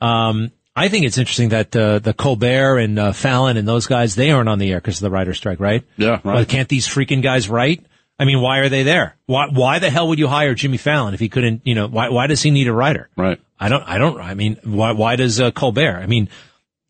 [0.01, 4.15] Um, I think it's interesting that, uh, the Colbert and, uh, Fallon and those guys,
[4.15, 5.85] they aren't on the air because of the writer strike, right?
[5.97, 6.25] Yeah, right.
[6.25, 7.85] Well, can't these freaking guys write?
[8.19, 9.17] I mean, why are they there?
[9.27, 12.09] Why, why the hell would you hire Jimmy Fallon if he couldn't, you know, why,
[12.09, 13.11] why does he need a writer?
[13.17, 13.41] Right.
[13.59, 15.99] I don't, I don't, I mean, why, why does, uh, Colbert?
[16.01, 16.29] I mean,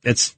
[0.04, 0.36] it's,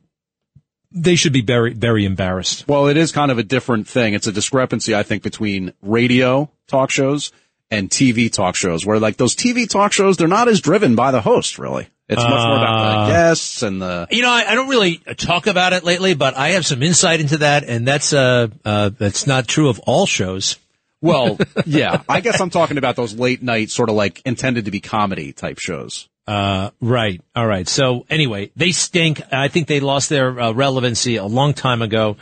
[0.91, 2.67] they should be very, very embarrassed.
[2.69, 4.15] Well, it is kind of a different thing.
[4.15, 7.33] It's a discrepancy, I think, between radio talk shows
[7.71, 11.11] and TV talk shows where like those TV talk shows, they're not as driven by
[11.11, 11.89] the host really.
[12.15, 14.97] It's much more about Uh, the guests and the, You know, I, I don't really
[15.17, 18.91] talk about it lately, but I have some insight into that, and that's uh, uh,
[18.97, 20.57] that's not true of all shows.
[21.01, 24.71] well, yeah, I guess I'm talking about those late night sort of like intended to
[24.71, 26.09] be comedy type shows.
[26.27, 27.21] Uh, right.
[27.37, 27.69] All right.
[27.69, 29.21] So anyway, they stink.
[29.31, 32.17] I think they lost their uh, relevancy a long time ago.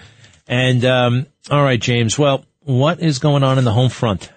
[0.49, 2.19] And um, all right, James.
[2.19, 4.31] Well, what is going on in the home front?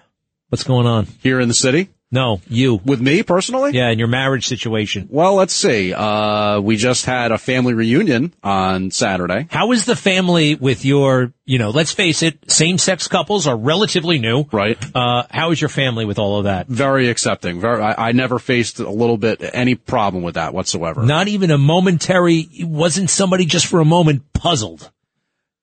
[0.50, 1.88] What's going on here in the city?
[2.12, 3.72] No, you with me personally.
[3.72, 5.08] Yeah, in your marriage situation.
[5.10, 5.92] Well, let's see.
[5.92, 9.48] Uh, we just had a family reunion on Saturday.
[9.50, 11.32] How is the family with your?
[11.44, 14.46] You know, let's face it, same-sex couples are relatively new.
[14.50, 14.78] Right.
[14.94, 16.66] Uh, how is your family with all of that?
[16.66, 17.60] Very accepting.
[17.60, 17.80] Very.
[17.82, 21.04] I, I never faced a little bit any problem with that whatsoever.
[21.04, 22.48] Not even a momentary.
[22.60, 24.90] Wasn't somebody just for a moment puzzled?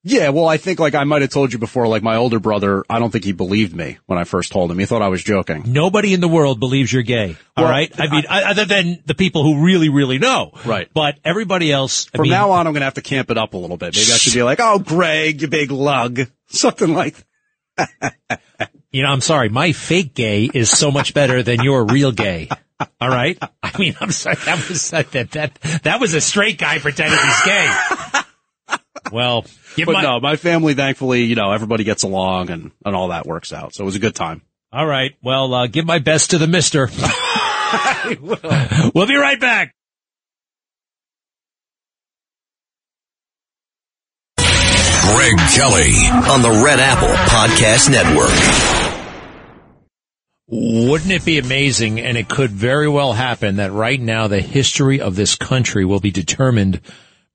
[0.06, 2.84] Yeah, well, I think like I might have told you before, like my older brother,
[2.89, 4.78] I don't think he believed me when I first told him.
[4.78, 5.64] He thought I was joking.
[5.68, 7.38] Nobody in the world believes you're gay.
[7.56, 7.89] all Well, right.
[7.97, 10.51] I mean, I, other than the people who really, really know.
[10.66, 10.89] Right.
[10.93, 12.08] But everybody else.
[12.14, 13.78] I From mean, now on, I'm going to have to camp it up a little
[13.78, 13.95] bit.
[13.95, 16.20] Maybe I should be like, oh, Greg, you big lug.
[16.47, 17.16] Something like
[18.91, 19.49] You know, I'm sorry.
[19.49, 22.49] My fake gay is so much better than your real gay.
[22.99, 23.38] All right.
[23.64, 24.36] I mean, I'm sorry.
[24.45, 28.22] That was that that that was a straight guy pretending he's gay.
[29.12, 29.45] Well,
[29.76, 33.10] give But my, no, my family, thankfully, you know, everybody gets along and, and all
[33.10, 33.74] that works out.
[33.74, 34.41] So it was a good time.
[34.72, 35.14] all right.
[35.22, 36.89] Well, uh, give my best to the Mister.
[38.93, 39.74] we'll be right back.
[44.38, 45.93] Greg Kelly
[46.32, 48.30] on the Red Apple Podcast Network.
[50.47, 51.99] Wouldn't it be amazing?
[51.99, 55.99] And it could very well happen that right now the history of this country will
[55.99, 56.82] be determined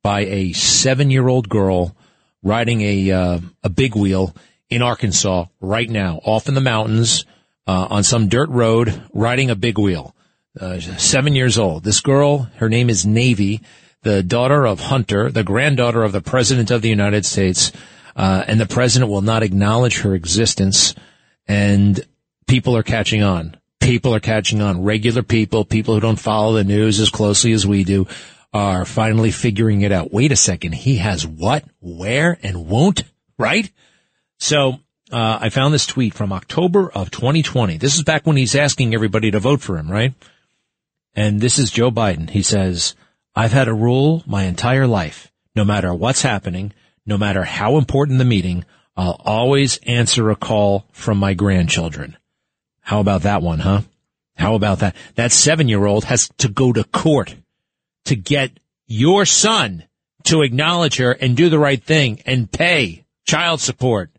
[0.02, 1.96] by a seven-year-old girl
[2.42, 4.34] riding a uh, a big wheel
[4.70, 7.24] in Arkansas right now, off in the mountains
[7.66, 10.14] uh, on some dirt road, riding a big wheel.
[10.58, 11.84] Uh, seven years old.
[11.84, 13.60] This girl, her name is Navy,
[14.02, 17.70] the daughter of Hunter, the granddaughter of the President of the United States,
[18.16, 20.94] uh, and the President will not acknowledge her existence.
[21.46, 22.00] And
[22.48, 23.56] people are catching on.
[23.80, 24.82] People are catching on.
[24.82, 28.08] Regular people, people who don't follow the news as closely as we do,
[28.58, 30.12] are finally figuring it out.
[30.12, 30.74] Wait a second.
[30.74, 33.04] He has what, where, and won't,
[33.38, 33.70] right?
[34.38, 34.80] So,
[35.12, 37.76] uh, I found this tweet from October of 2020.
[37.76, 40.12] This is back when he's asking everybody to vote for him, right?
[41.14, 42.28] And this is Joe Biden.
[42.28, 42.96] He says,
[43.32, 45.30] I've had a rule my entire life.
[45.54, 46.72] No matter what's happening,
[47.06, 48.64] no matter how important the meeting,
[48.96, 52.16] I'll always answer a call from my grandchildren.
[52.80, 53.82] How about that one, huh?
[54.36, 54.96] How about that?
[55.14, 57.36] That seven year old has to go to court
[58.08, 59.84] to get your son
[60.24, 64.10] to acknowledge her and do the right thing and pay child support.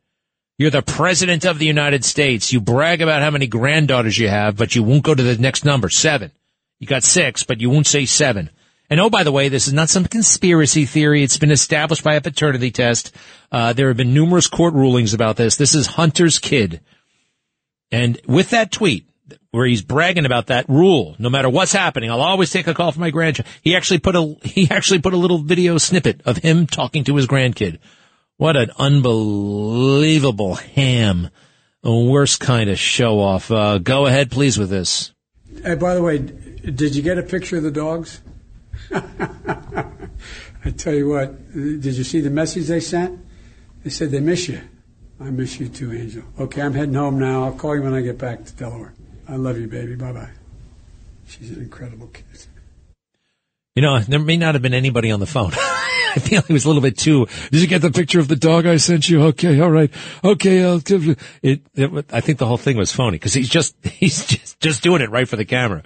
[0.58, 2.52] You're the president of the United States.
[2.52, 5.66] You brag about how many granddaughters you have, but you won't go to the next
[5.66, 6.32] number, seven.
[6.80, 8.50] You got six, but you won't say seven.
[8.90, 11.24] And oh, by the way, this is not some conspiracy theory.
[11.24, 13.16] It's been established by a paternity test.
[13.52, 15.56] Uh, there have been numerous court rulings about this.
[15.56, 16.82] This is Hunter's kid.
[17.92, 19.09] And with that tweet,
[19.52, 22.92] where he's bragging about that rule, no matter what's happening, I'll always take a call
[22.92, 23.48] from my grandchild.
[23.62, 27.16] He actually put a, he actually put a little video snippet of him talking to
[27.16, 27.80] his grandkid.
[28.38, 31.30] What an unbelievable ham.
[31.84, 33.52] A worst kind of show off.
[33.52, 35.14] Uh, go ahead, please, with this.
[35.64, 38.22] Hey, by the way, did you get a picture of the dogs?
[38.92, 43.20] I tell you what, did you see the message they sent?
[43.84, 44.62] They said they miss you.
[45.20, 46.24] I miss you too, Angel.
[46.40, 47.46] Okay, I'm heading home now.
[47.46, 48.94] I'll call you when I get back to Delaware.
[49.30, 49.96] I love you, baby.
[49.96, 50.30] Bye bye.
[51.28, 52.26] She's an incredible kid.
[53.76, 55.52] You know, there may not have been anybody on the phone.
[56.10, 57.28] I feel he was a little bit too.
[57.52, 59.26] Did you get the picture of the dog I sent you?
[59.26, 59.92] Okay, all right,
[60.24, 60.66] okay.
[60.66, 61.62] I'll give you it.
[61.76, 65.02] it I think the whole thing was phony because he's just he's just just doing
[65.02, 65.84] it right for the camera.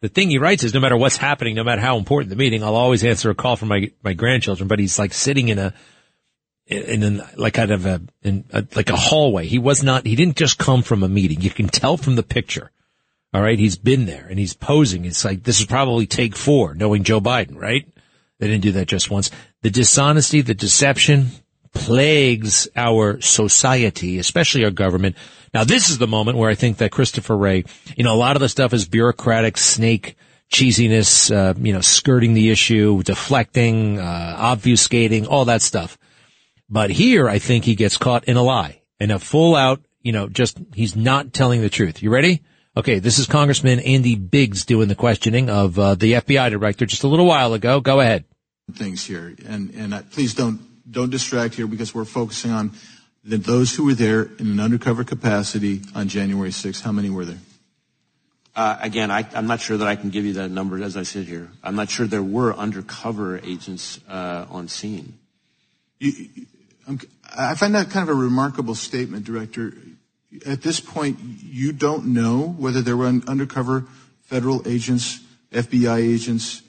[0.00, 2.62] The thing he writes is, no matter what's happening, no matter how important the meeting,
[2.62, 4.66] I'll always answer a call from my my grandchildren.
[4.66, 5.72] But he's like sitting in a
[6.66, 9.46] in an like kind of a in a, like a hallway.
[9.46, 10.06] He was not.
[10.06, 11.40] He didn't just come from a meeting.
[11.40, 12.70] You can tell from the picture.
[13.32, 15.04] All right, he's been there and he's posing.
[15.04, 17.86] It's like this is probably take four, knowing Joe Biden, right?
[18.38, 19.30] They didn't do that just once.
[19.62, 21.28] The dishonesty, the deception
[21.72, 25.16] plagues our society, especially our government.
[25.52, 27.64] Now, this is the moment where I think that Christopher Wray,
[27.96, 30.16] you know, a lot of the stuff is bureaucratic snake
[30.52, 35.98] cheesiness, uh, you know, skirting the issue, deflecting, uh, obfuscating, all that stuff.
[36.68, 40.12] But here, I think he gets caught in a lie, and a full out, you
[40.12, 42.02] know, just, he's not telling the truth.
[42.02, 42.42] You ready?
[42.76, 47.04] Okay, this is Congressman Andy Biggs doing the questioning of uh, the FBI director just
[47.04, 47.80] a little while ago.
[47.80, 48.24] Go ahead.
[48.72, 50.58] things here, and and uh, please don't
[50.90, 52.72] don't distract here because we're focusing on
[53.24, 57.24] that those who were there in an undercover capacity on January 6th, how many were
[57.24, 57.38] there?
[58.54, 61.02] Uh, again, I, am not sure that I can give you that number as I
[61.02, 61.50] sit here.
[61.62, 65.18] I'm not sure there were undercover agents uh, on scene.
[65.98, 66.28] You,
[67.36, 69.72] I find that kind of a remarkable statement, Director.
[70.46, 73.86] At this point, you don't know whether there were undercover
[74.22, 75.20] federal agents,
[75.52, 76.62] FBI agents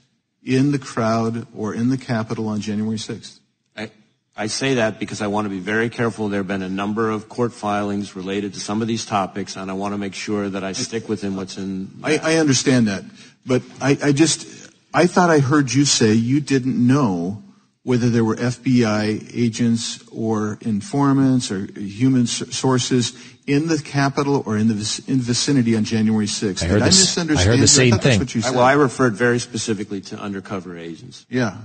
[0.43, 3.39] in the crowd or in the Capitol on January 6th.
[3.75, 3.89] I,
[4.37, 6.29] I say that because I want to be very careful.
[6.29, 9.71] There have been a number of court filings related to some of these topics, and
[9.71, 11.89] I want to make sure that I stick within what's in.
[12.03, 13.03] I, I understand that,
[13.45, 14.47] but I, I just
[14.93, 17.43] I thought I heard you say you didn't know
[17.85, 23.13] whether there were FBI agents or informants or human sources
[23.45, 26.63] in the Capitol or in the in vicinity on January 6th.
[26.63, 27.47] I heard, Did I this, misunderstand?
[27.47, 28.19] I heard the same I thing.
[28.19, 28.55] what you said.
[28.55, 31.27] Well, I referred very specifically to undercover agents.
[31.29, 31.57] Yeah.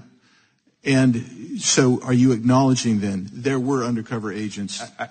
[0.85, 4.83] And so are you acknowledging then there were undercover agents?
[4.99, 5.09] I, I,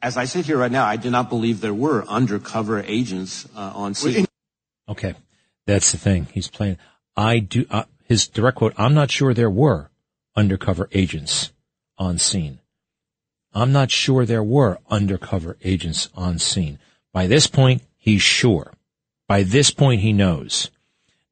[0.00, 3.72] as I sit here right now, I do not believe there were undercover agents uh,
[3.74, 4.26] on scene.
[4.88, 5.14] Okay.
[5.66, 6.28] That's the thing.
[6.32, 6.78] He's playing.
[7.16, 9.90] I do, uh, his direct quote, I'm not sure there were
[10.36, 11.52] undercover agents
[11.98, 12.60] on scene.
[13.54, 16.78] I'm not sure there were undercover agents on scene.
[17.12, 18.74] By this point, he's sure.
[19.26, 20.70] By this point, he knows.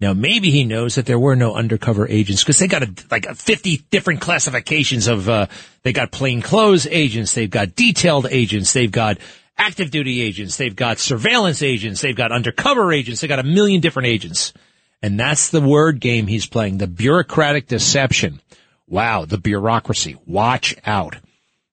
[0.01, 3.27] Now, maybe he knows that there were no undercover agents because they got a, like
[3.27, 5.47] 50 different classifications of, uh,
[5.83, 9.19] they got plainclothes agents, they've got detailed agents, they've got
[9.57, 13.81] active duty agents, they've got surveillance agents, they've got undercover agents, they got a million
[13.81, 14.53] different agents.
[15.01, 18.41] And that's the word game he's playing, the bureaucratic deception.
[18.89, 20.16] Wow, the bureaucracy.
[20.26, 21.16] Watch out.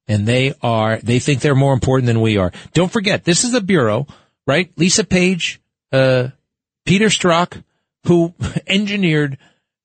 [0.07, 2.51] And they are, they think they're more important than we are.
[2.73, 4.07] Don't forget, this is the Bureau,
[4.47, 4.71] right?
[4.77, 6.29] Lisa Page, uh,
[6.85, 7.63] Peter Strzok,
[8.05, 8.33] who
[8.67, 9.37] engineered,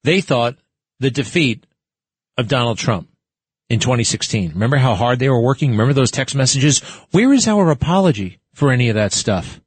[0.05, 0.57] they thought,
[0.99, 1.66] the defeat
[2.39, 3.09] of Donald Trump
[3.68, 4.53] in 2016.
[4.53, 5.70] Remember how hard they were working?
[5.70, 6.81] Remember those text messages?
[7.11, 9.61] Where is our apology for any of that stuff?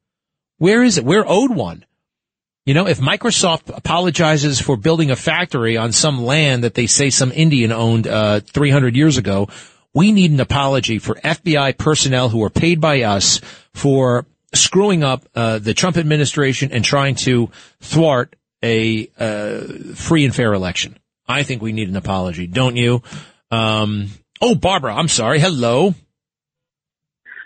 [0.57, 1.05] Where is it?
[1.05, 1.85] We're owed one.
[2.69, 7.09] You know, if Microsoft apologizes for building a factory on some land that they say
[7.09, 9.49] some Indian owned uh, 300 years ago,
[9.91, 13.41] we need an apology for FBI personnel who are paid by us
[13.73, 17.49] for screwing up uh, the Trump administration and trying to
[17.79, 19.61] thwart a uh,
[19.95, 20.95] free and fair election.
[21.27, 23.01] I think we need an apology, don't you?
[23.49, 24.09] Um,
[24.41, 25.39] oh, Barbara, I'm sorry.
[25.39, 25.95] Hello.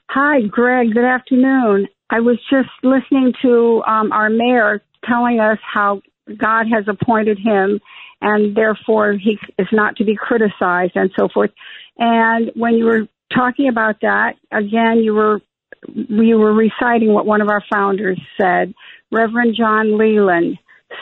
[0.09, 0.93] Hi, Greg.
[0.93, 1.87] Good afternoon.
[2.09, 6.01] I was just listening to um, our mayor telling us how
[6.37, 7.79] God has appointed him
[8.21, 11.51] and therefore he is not to be criticized and so forth.
[11.97, 15.41] And when you were talking about that, again, you were
[15.85, 18.73] you were reciting what one of our founders said.
[19.11, 20.57] Reverend John Leland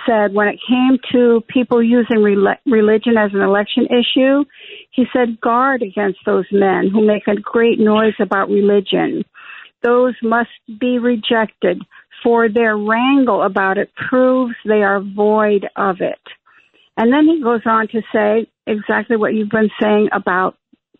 [0.08, 4.44] said when it came to people using re- religion as an election issue,
[4.90, 9.24] he said guard against those men who make a great noise about religion.
[9.84, 10.50] Those must
[10.80, 11.82] be rejected
[12.24, 16.20] for their wrangle about it proves they are void of it.
[16.98, 20.58] And then he goes on to say exactly what you've been saying about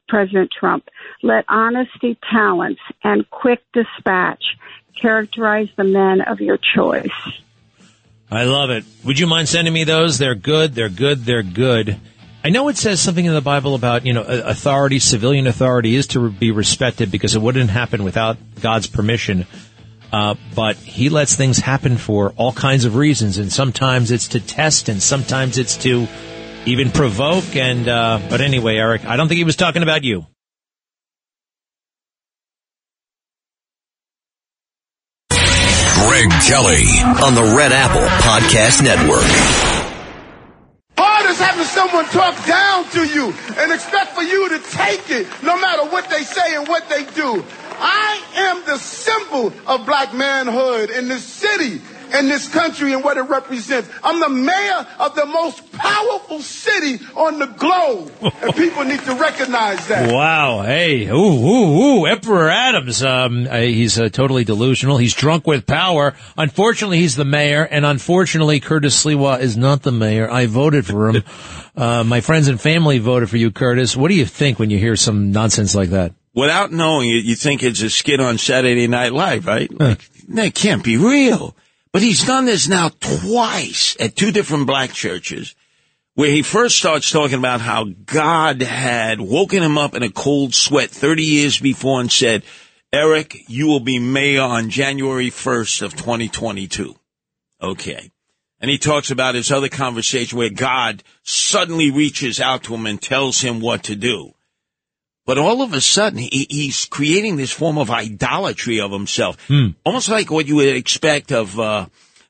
[0.08, 0.88] President Trump.
[1.22, 4.44] Let honesty, talents, and quick dispatch
[5.00, 7.10] characterize the men of your choice.
[8.30, 8.86] I love it.
[9.04, 10.18] Would you mind sending me those?
[10.18, 10.74] They're good.
[10.74, 11.26] They're good.
[11.26, 12.00] They're good.
[12.44, 16.08] I know it says something in the Bible about, you know, authority, civilian authority is
[16.08, 19.46] to be respected because it wouldn't happen without God's permission.
[20.12, 24.40] Uh, but he lets things happen for all kinds of reasons, and sometimes it's to
[24.40, 26.08] test, and sometimes it's to
[26.66, 27.56] even provoke.
[27.56, 30.26] And uh, but anyway, Eric, I don't think he was talking about you.
[35.30, 36.86] Greg Kelly
[37.24, 39.24] on the Red Apple Podcast Network.
[40.98, 45.28] Hard as having someone talk down to you and expect for you to take it
[45.42, 47.44] no matter what they say and what they do.
[47.82, 51.82] I am the symbol of black manhood in this city,
[52.18, 53.90] in this country, and what it represents.
[54.04, 59.16] I'm the mayor of the most powerful city on the globe, and people need to
[59.16, 60.14] recognize that.
[60.14, 60.62] Wow.
[60.62, 63.02] Hey, ooh, ooh, ooh, Emperor Adams.
[63.02, 64.98] Um, uh, he's uh, totally delusional.
[64.98, 66.14] He's drunk with power.
[66.38, 70.30] Unfortunately, he's the mayor, and unfortunately, Curtis Sliwa is not the mayor.
[70.30, 71.24] I voted for him.
[71.76, 73.98] uh, my friends and family voted for you, Curtis.
[73.98, 76.14] What do you think when you hear some nonsense like that?
[76.34, 79.72] Without knowing it, you think it's a skit on Saturday Night Live, right?
[79.80, 81.56] Like, that can't be real.
[81.92, 85.56] But he's done this now twice at two different black churches
[86.14, 90.54] where he first starts talking about how God had woken him up in a cold
[90.54, 92.44] sweat 30 years before and said,
[92.94, 96.96] Eric, you will be mayor on January 1st of 2022.
[97.62, 98.12] Okay.
[98.60, 103.02] And he talks about his other conversation where God suddenly reaches out to him and
[103.02, 104.34] tells him what to do.
[105.26, 109.38] But all of a sudden, he, he's creating this form of idolatry of himself,
[109.86, 111.86] almost like what you would expect of uh,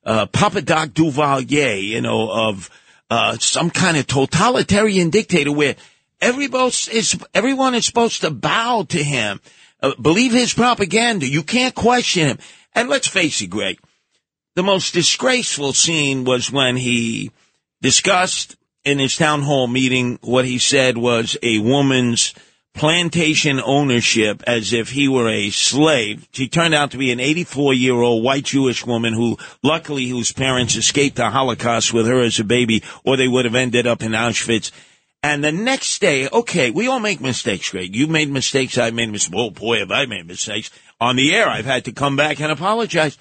[0.05, 2.69] uh, Papa Doc Duvalier, you know, of
[3.09, 5.75] uh, some kind of totalitarian dictator where
[6.19, 9.39] everybody is everyone is supposed to bow to him,
[9.81, 11.27] uh, believe his propaganda.
[11.27, 12.39] You can't question him.
[12.73, 13.79] And let's face it, Greg,
[14.55, 17.31] the most disgraceful scene was when he
[17.81, 22.33] discussed in his town hall meeting what he said was a woman's
[22.73, 26.27] plantation ownership as if he were a slave.
[26.31, 30.31] She turned out to be an 84 year old white Jewish woman who luckily whose
[30.31, 34.01] parents escaped the Holocaust with her as a baby or they would have ended up
[34.01, 34.71] in Auschwitz.
[35.23, 37.95] And the next day, okay, we all make mistakes, Greg.
[37.95, 38.77] You made mistakes.
[38.77, 39.35] I made mistakes.
[39.37, 40.71] Oh boy, have I made mistakes.
[40.99, 43.17] On the air, I've had to come back and apologize.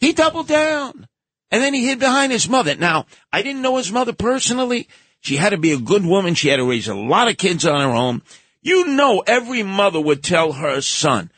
[0.00, 1.06] He doubled down.
[1.50, 2.74] And then he hid behind his mother.
[2.74, 4.88] Now, I didn't know his mother personally.
[5.20, 6.34] She had to be a good woman.
[6.34, 8.22] She had to raise a lot of kids on her own.
[8.60, 11.30] You know, every mother would tell her son,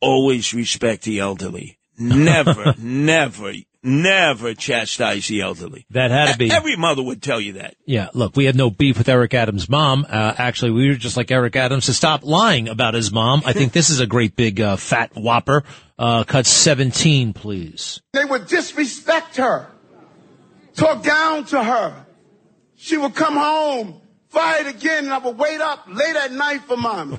[0.00, 1.78] always respect the elderly.
[1.98, 3.52] Never, never,
[3.82, 5.86] never chastise the elderly.
[5.90, 6.50] That had to be.
[6.50, 7.76] Every mother would tell you that.
[7.86, 10.06] Yeah, look, we had no beef with Eric Adams' mom.
[10.08, 13.42] Uh, actually, we were just like Eric Adams to stop lying about his mom.
[13.46, 15.64] I think this is a great big uh, fat whopper.
[15.98, 18.02] Uh, cut 17, please.
[18.12, 19.66] They would disrespect her,
[20.74, 22.06] talk down to her.
[22.76, 24.02] She would come home,
[24.36, 27.18] fired again, and I would wait up late at night for mommy.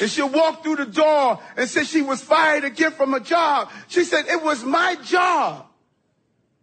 [0.00, 3.70] And she'll walk through the door and say she was fired again from a job.
[3.88, 5.66] She said, it was my job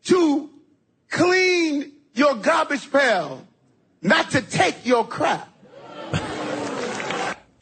[0.06, 0.50] to
[1.10, 3.46] clean your garbage pail,
[4.02, 5.48] not to take your crap.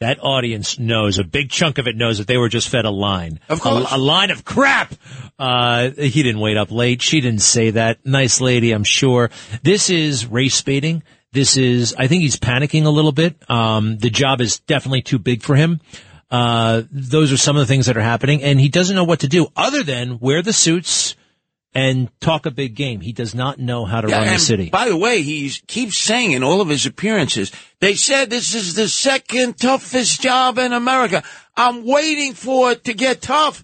[0.00, 2.90] That audience knows, a big chunk of it knows that they were just fed a
[2.90, 3.40] line.
[3.48, 3.90] Of course.
[3.90, 4.94] A, a line of crap!
[5.38, 7.02] Uh, he didn't wait up late.
[7.02, 8.06] She didn't say that.
[8.06, 9.30] Nice lady, I'm sure.
[9.62, 11.02] This is race baiting.
[11.32, 13.36] This is, I think he's panicking a little bit.
[13.50, 15.80] Um, the job is definitely too big for him.
[16.30, 19.20] Uh, those are some of the things that are happening and he doesn't know what
[19.20, 21.16] to do other than wear the suits
[21.74, 23.00] and talk a big game.
[23.00, 24.70] He does not know how to Yeah, run the city.
[24.70, 28.74] By the way, he keeps saying in all of his appearances, they said this is
[28.74, 31.22] the second toughest job in America.
[31.56, 33.62] I'm waiting for it to get tough.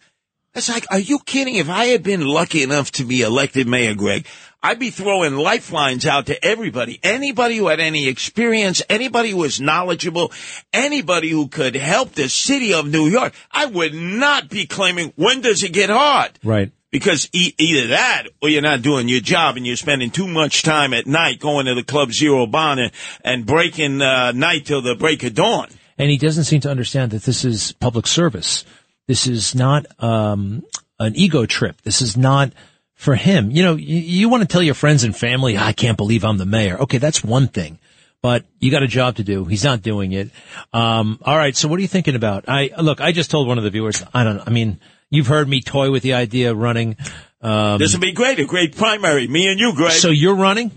[0.55, 1.57] It's like, are you kidding?
[1.57, 4.27] If I had been lucky enough to be elected mayor, Greg,
[4.63, 7.01] I'd be throwing lifelines out to everybody.
[7.03, 10.33] Anybody who had any experience, anybody who was knowledgeable,
[10.73, 13.35] anybody who could help the city of New York.
[13.51, 16.39] I would not be claiming, when does it get hard?
[16.45, 16.71] Right.
[16.91, 20.63] Because e- either that or you're not doing your job and you're spending too much
[20.63, 22.93] time at night going to the club Zero Bond and,
[23.25, 25.69] and breaking uh, night till the break of dawn.
[25.99, 28.65] and he doesn't seem to understand that this is public service.
[29.07, 30.63] This is not um,
[30.99, 31.81] an ego trip.
[31.83, 32.53] This is not
[32.95, 33.51] for him.
[33.51, 36.39] You know, you, you want to tell your friends and family, I can't believe I'm
[36.39, 36.79] the mayor.
[36.81, 37.79] Okay, that's one thing.
[38.23, 39.45] But you got a job to do.
[39.45, 40.31] He's not doing it.
[40.73, 41.55] Um, all right.
[41.55, 42.47] So what are you thinking about?
[42.49, 43.03] I look.
[43.03, 44.03] I just told one of the viewers.
[44.15, 44.41] I don't.
[44.47, 44.81] I mean,
[45.11, 46.97] you've heard me toy with the idea of running.
[47.43, 49.29] Um, This would be great, a great primary.
[49.29, 49.93] Me and you, Greg.
[49.93, 50.71] so you're running?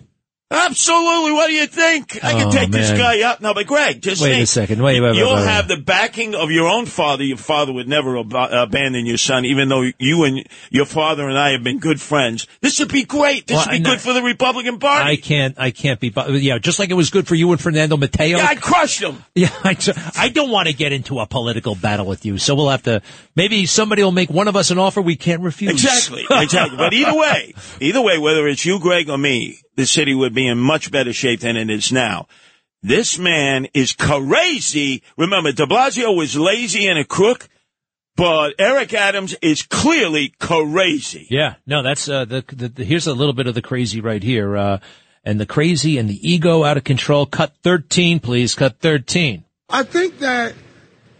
[0.49, 1.33] Absolutely.
[1.33, 2.23] What do you think?
[2.23, 3.41] I can Oh, take this guy out.
[3.41, 4.81] No, but Greg, just Wait a second.
[4.81, 5.47] Wait, wait, wait, You'll wait, wait.
[5.47, 7.23] have the backing of your own father.
[7.25, 11.37] Your father would never ab- abandon your son, even though you and your father and
[11.37, 12.47] I have been good friends.
[12.61, 13.47] This would be great.
[13.47, 15.09] This Well, would be good for the Republican Party.
[15.09, 15.55] I can't.
[15.59, 16.13] I can't be.
[16.15, 18.37] Yeah, just like it was good for you and Fernando Mateo.
[18.37, 19.23] yeah, I crushed him.
[19.35, 19.77] Yeah, I,
[20.17, 23.01] I don't want to get into a political battle with you, so we'll have to.
[23.35, 25.71] Maybe somebody will make one of us an offer we can't refuse.
[25.73, 26.77] Exactly, exactly.
[26.77, 30.47] But either way, either way, whether it's you, Greg, or me, the city would be
[30.47, 32.27] in much better shape than it is now.
[32.83, 35.03] This man is crazy.
[35.17, 37.47] Remember, de Blasio was lazy and a crook,
[38.15, 41.27] but Eric Adams is clearly crazy.
[41.29, 42.83] Yeah, no, that's uh, the, the, the.
[42.83, 44.79] Here's a little bit of the crazy right here, uh,
[45.23, 47.25] and the crazy and the ego out of control.
[47.25, 48.55] Cut thirteen, please.
[48.55, 49.43] Cut thirteen.
[49.69, 50.53] I think that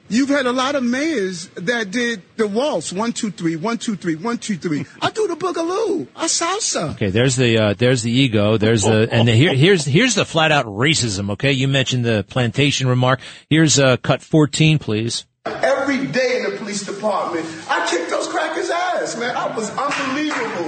[0.09, 3.95] you've had a lot of mayors that did the waltz one two three one two
[3.95, 4.85] three one two three.
[5.01, 6.07] I do the boogaloo.
[6.15, 6.91] I salsa.
[6.95, 8.57] Okay, there's the uh, there's the ego.
[8.57, 11.31] There's the and the, here here's here's the flat out racism.
[11.31, 13.19] Okay, you mentioned the plantation remark.
[13.49, 15.25] Here's uh, cut fourteen, please.
[15.45, 19.33] Every day in the police department, I kicked those crackers' ass, man.
[19.33, 20.66] I was unbelievable.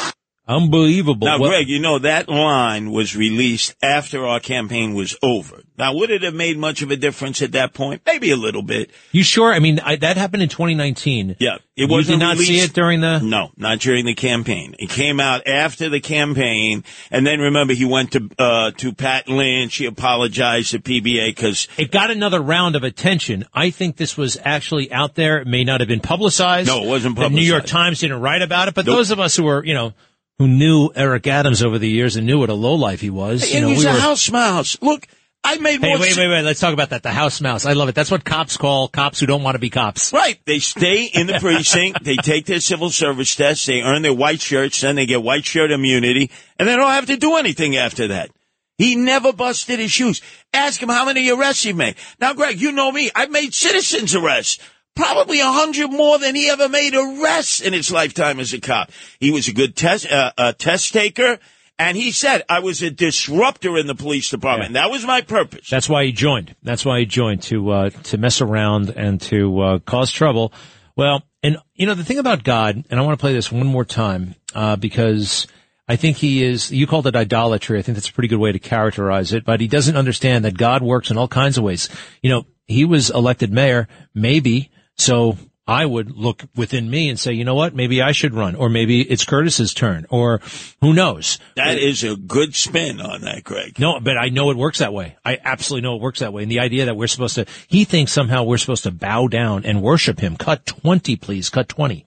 [0.50, 1.28] Unbelievable.
[1.28, 5.62] Now, Well- Greg, you know that line was released after our campaign was over.
[5.78, 8.02] Now, would it have made much of a difference at that point?
[8.06, 8.90] Maybe a little bit.
[9.12, 9.54] You sure?
[9.54, 11.38] I mean, I, that happened in 2019.
[11.40, 13.20] Yeah, it wasn't did not see it during the.
[13.20, 14.76] No, not during the campaign.
[14.80, 19.30] It came out after the campaign, and then remember he went to uh, to Pat
[19.30, 19.78] Lynch.
[19.78, 23.46] He apologized to PBA because It got another round of attention.
[23.54, 25.38] I think this was actually out there.
[25.38, 26.68] It may not have been publicized.
[26.68, 27.66] No, it wasn't The New York.
[27.68, 28.96] Times didn't write about it, but Nope.
[28.98, 29.94] those of us who were, you know,
[30.40, 33.58] who knew Eric Adams over the years and knew what a lowlife he was, you
[33.58, 34.00] and know, he's we a were.
[34.00, 34.78] house mouse.
[34.82, 35.06] Look,
[35.44, 36.00] I made Hey, more.
[36.00, 36.42] wait, wait, wait.
[36.42, 37.04] Let's talk about that.
[37.04, 37.66] The house mouse.
[37.66, 37.96] I love it.
[37.96, 40.12] That's what cops call cops who don't want to be cops.
[40.12, 40.40] Right.
[40.46, 42.04] They stay in the precinct.
[42.04, 43.66] they take their civil service test.
[43.68, 44.82] They earn their white shirts.
[44.82, 46.32] Then they get white shirt immunity.
[46.58, 48.32] And they don't have to do anything after that.
[48.78, 50.22] He never busted his shoes.
[50.54, 51.96] Ask him how many arrests he made.
[52.20, 53.12] Now, Greg, you know me.
[53.14, 54.60] I've made citizens arrests.
[54.96, 58.92] Probably a hundred more than he ever made arrests in his lifetime as a cop.
[59.20, 61.40] He was a good test, uh, uh, test taker.
[61.80, 64.74] And he said, I was a disruptor in the police department.
[64.74, 65.70] That was my purpose.
[65.70, 66.54] That's why he joined.
[66.62, 70.52] That's why he joined to uh, to mess around and to uh, cause trouble.
[70.98, 73.66] Well, and you know the thing about God, and I want to play this one
[73.66, 75.48] more time uh, because
[75.88, 76.70] I think he is.
[76.70, 77.80] You called it idolatry.
[77.80, 79.46] I think that's a pretty good way to characterize it.
[79.46, 81.88] But he doesn't understand that God works in all kinds of ways.
[82.22, 84.70] You know, he was elected mayor, maybe
[85.00, 85.38] so.
[85.68, 87.76] I would look within me and say, you know what?
[87.76, 90.42] Maybe I should run, or maybe it's Curtis's turn, or
[90.82, 91.38] who knows?
[91.58, 93.78] That is a good spin on that, Greg.
[93.78, 95.16] No, but I know it works that way.
[95.24, 96.42] I absolutely know it works that way.
[96.42, 99.64] And the idea that we're supposed to, he thinks somehow we're supposed to bow down
[99.64, 100.38] and worship him.
[100.38, 101.52] Cut 20, please.
[101.52, 102.04] Cut 20.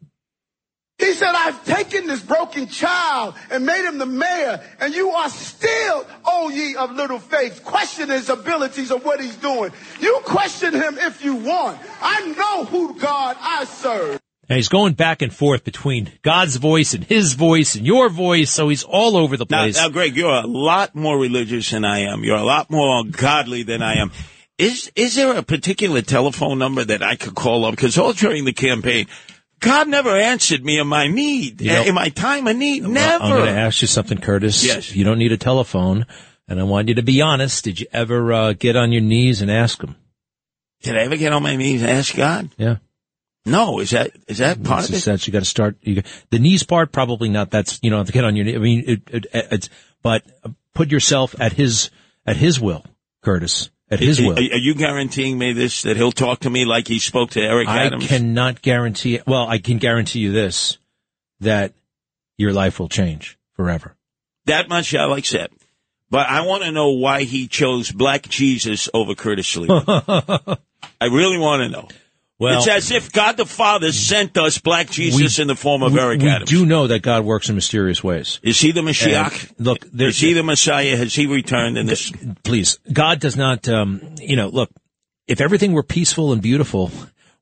[0.99, 5.28] He said, I've taken this broken child and made him the mayor, and you are
[5.28, 9.72] still, O ye of little faith, question his abilities of what he's doing.
[10.01, 11.80] You question him if you want.
[12.01, 14.20] I know who God I serve.
[14.49, 18.53] And he's going back and forth between God's voice and his voice and your voice.
[18.53, 19.76] So he's all over the Now, place.
[19.76, 22.22] now, Greg, you're a lot more religious than I am.
[22.22, 24.12] You're a lot more godly than I am.
[24.59, 27.72] Is is there a particular telephone number that I could call up?
[27.72, 29.07] Because all during the campaign,
[29.62, 32.82] God never answered me in my need, You know- in my time of need.
[32.82, 33.24] Never.
[33.24, 34.64] I'm going to ask you something, Curtis.
[34.64, 34.94] Yes.
[34.94, 36.04] You don't need a telephone.
[36.48, 37.64] And I want you to be honest.
[37.64, 39.94] Did you ever uh, get on your knees and ask him?
[40.82, 42.50] Did I ever get on my knees and ask God?
[42.58, 42.76] Yeah.
[43.46, 43.78] No.
[43.78, 45.26] Is that is that part It's of it?
[45.26, 45.76] you got to start.
[45.80, 47.50] You got, the knees part probably not.
[47.50, 48.56] That's you know have to get on your knee.
[48.56, 49.68] I mean, it, it, it's
[50.02, 50.24] but
[50.74, 51.90] put yourself at his
[52.26, 52.84] at his will,
[53.22, 53.70] Curtis.
[53.93, 54.38] At his Are- will.
[54.38, 57.68] Are, you guaranteeing me this that he'll talk to me like he spoke to Eric
[57.68, 57.78] Adams?
[57.78, 58.07] I Adams?
[58.07, 59.20] cannot guarantee.
[59.26, 60.78] Well, I can guarantee you this:
[61.40, 61.74] that
[62.38, 63.95] your life will change forever.
[64.47, 65.55] That much I'll accept.
[66.09, 69.68] But I want to know why he chose Black Jesus over Curtis Lee.
[69.70, 70.57] I
[71.03, 71.88] really want to know.
[72.43, 75.93] Well- it's as if God the Father sent us Black Jesus in the form of
[75.93, 76.51] we, Eric we Adams.
[76.51, 78.40] do know that God works in mysterious ways.
[78.43, 79.51] Is he the Mashiach?
[79.57, 80.97] And look, Is he the Messiah?
[80.97, 82.12] Has he returned in this?
[82.43, 83.68] please, God does not.
[83.68, 84.70] Um, you know, look,
[85.28, 86.90] if everything were peaceful and beautiful,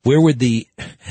[0.02, 0.66] where would the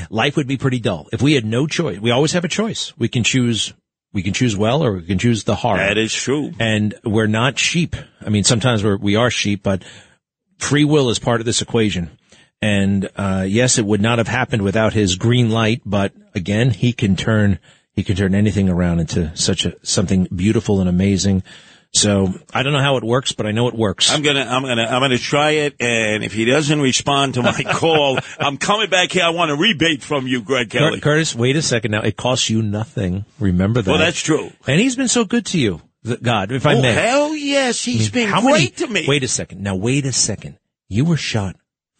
[0.10, 1.08] life would be pretty dull?
[1.12, 2.94] If we had no choice, we always have a choice.
[2.98, 3.74] We can choose.
[4.12, 5.80] We can choose well, or we can choose the hard.
[5.80, 6.52] That is true.
[6.60, 7.96] And we're not sheep.
[8.26, 9.84] I mean, sometimes we're, we are sheep, but
[10.58, 12.10] free will is part of this equation.
[12.62, 16.91] And, uh, yes, it would not have happened without his green light, but again, he
[16.91, 17.60] can turn,
[17.93, 21.43] he can turn anything around into such a, something beautiful and amazing.
[21.91, 24.12] So I don't know how it works, but I know it works.
[24.12, 25.76] I'm gonna, I'm gonna, I'm gonna try it.
[25.80, 29.24] And if he doesn't respond to my call, I'm coming back here.
[29.24, 30.99] I want a rebate from you, Greg Kelly.
[30.99, 32.01] Curtis, wait a second now.
[32.01, 33.26] It costs you nothing.
[33.39, 33.89] Remember that.
[33.89, 34.51] Well, that's true.
[34.68, 35.82] And he's been so good to you,
[36.22, 36.93] God, if I oh may.
[36.93, 39.05] hell yes, I he's mean, been great many, to me.
[39.07, 39.64] Wait a second.
[39.64, 40.60] Now, wait a second.
[40.89, 41.55] You were shot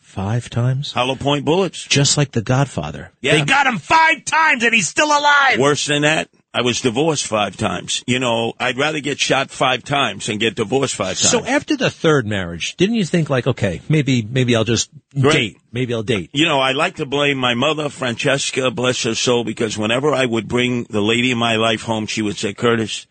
[0.10, 0.92] five times?
[0.92, 1.84] Hollow point bullets.
[1.86, 3.12] Just like the Godfather.
[3.22, 3.34] Yeah.
[3.38, 5.60] They got him five times and he's still alive.
[5.60, 8.04] Worse than that, I was divorced five times.
[8.08, 11.30] You know, I'd rather get shot five times than get divorced five times.
[11.30, 15.34] So after the third marriage, didn't you think like, okay, maybe, maybe I'll just Right.
[15.34, 15.58] date.
[15.72, 16.32] Maybe I'll date.
[16.34, 20.26] You know, I like to blame my mother, Francesca, bless her soul, because whenever I
[20.26, 23.06] would bring the lady in my life home, she would say, Curtis,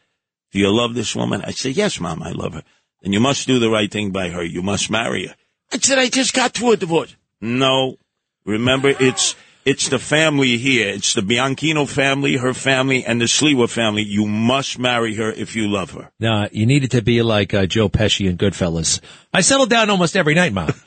[0.52, 1.42] do you love this woman?
[1.44, 2.64] I say, yes, mom, I love her.
[3.02, 4.42] Then you must do the right thing by her.
[4.42, 5.36] You must marry her.
[5.72, 7.14] I said, I just got through a divorce.
[7.40, 7.96] No.
[8.44, 10.88] Remember, it's, it's the family here.
[10.88, 14.02] It's the Bianchino family, her family, and the Sliwa family.
[14.02, 16.10] You must marry her if you love her.
[16.18, 19.00] No, you needed to be like uh, Joe Pesci in Goodfellas.
[19.32, 20.72] I settled down almost every night, Mom.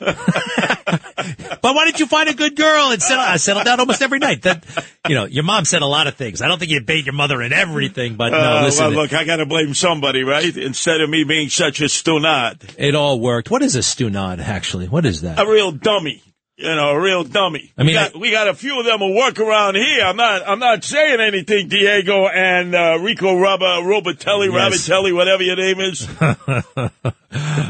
[1.62, 3.24] but why didn't you find a good girl and settle?
[3.24, 4.42] I settled down almost every night.
[4.42, 4.64] That,
[5.08, 6.42] you know, your mom said a lot of things.
[6.42, 9.12] I don't think you bait your mother in everything, but no, Uh, listen, well, look,
[9.12, 10.56] I got to blame somebody, right?
[10.56, 12.74] Instead of me being such a stunad.
[12.78, 13.50] it all worked.
[13.50, 14.88] What is a stunad, actually?
[14.88, 15.38] What is that?
[15.38, 16.22] a real dummy.
[16.62, 17.72] You know, a real dummy.
[17.76, 20.04] I mean, we got, we got a few of them who work around here.
[20.04, 24.88] I'm not, I'm not saying anything, Diego and uh, Rico Rubba, Robatelli, Yes.
[24.88, 26.08] Whatever your name is.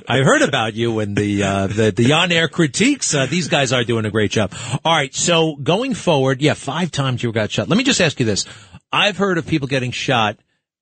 [0.09, 3.15] I heard about you and the uh, the, the on air critiques.
[3.15, 4.53] Uh, these guys are doing a great job.
[4.85, 7.69] All right, so going forward, yeah, five times you got shot.
[7.69, 8.45] Let me just ask you this:
[8.93, 10.39] I've heard of people getting shot,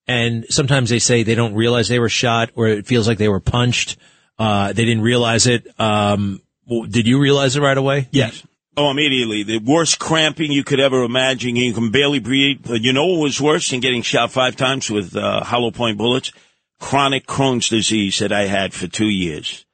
[0.09, 3.29] and sometimes they say they don't realize they were shot, or it feels like they
[3.29, 3.99] were punched.
[4.39, 5.69] Uh, they didn't realize it.
[5.79, 6.41] Um,
[6.71, 8.09] w- did you realize it right away?
[8.13, 8.43] Yes.
[8.77, 9.43] Oh, immediately.
[9.43, 11.57] The worst cramping you could ever imagine.
[11.57, 12.71] You can barely breathe.
[12.71, 15.99] Uh, You know what was worse than getting shot five times with uh, hollow point
[15.99, 16.33] bullets?
[16.79, 19.67] Chronic Crohn's disease that I had for two years.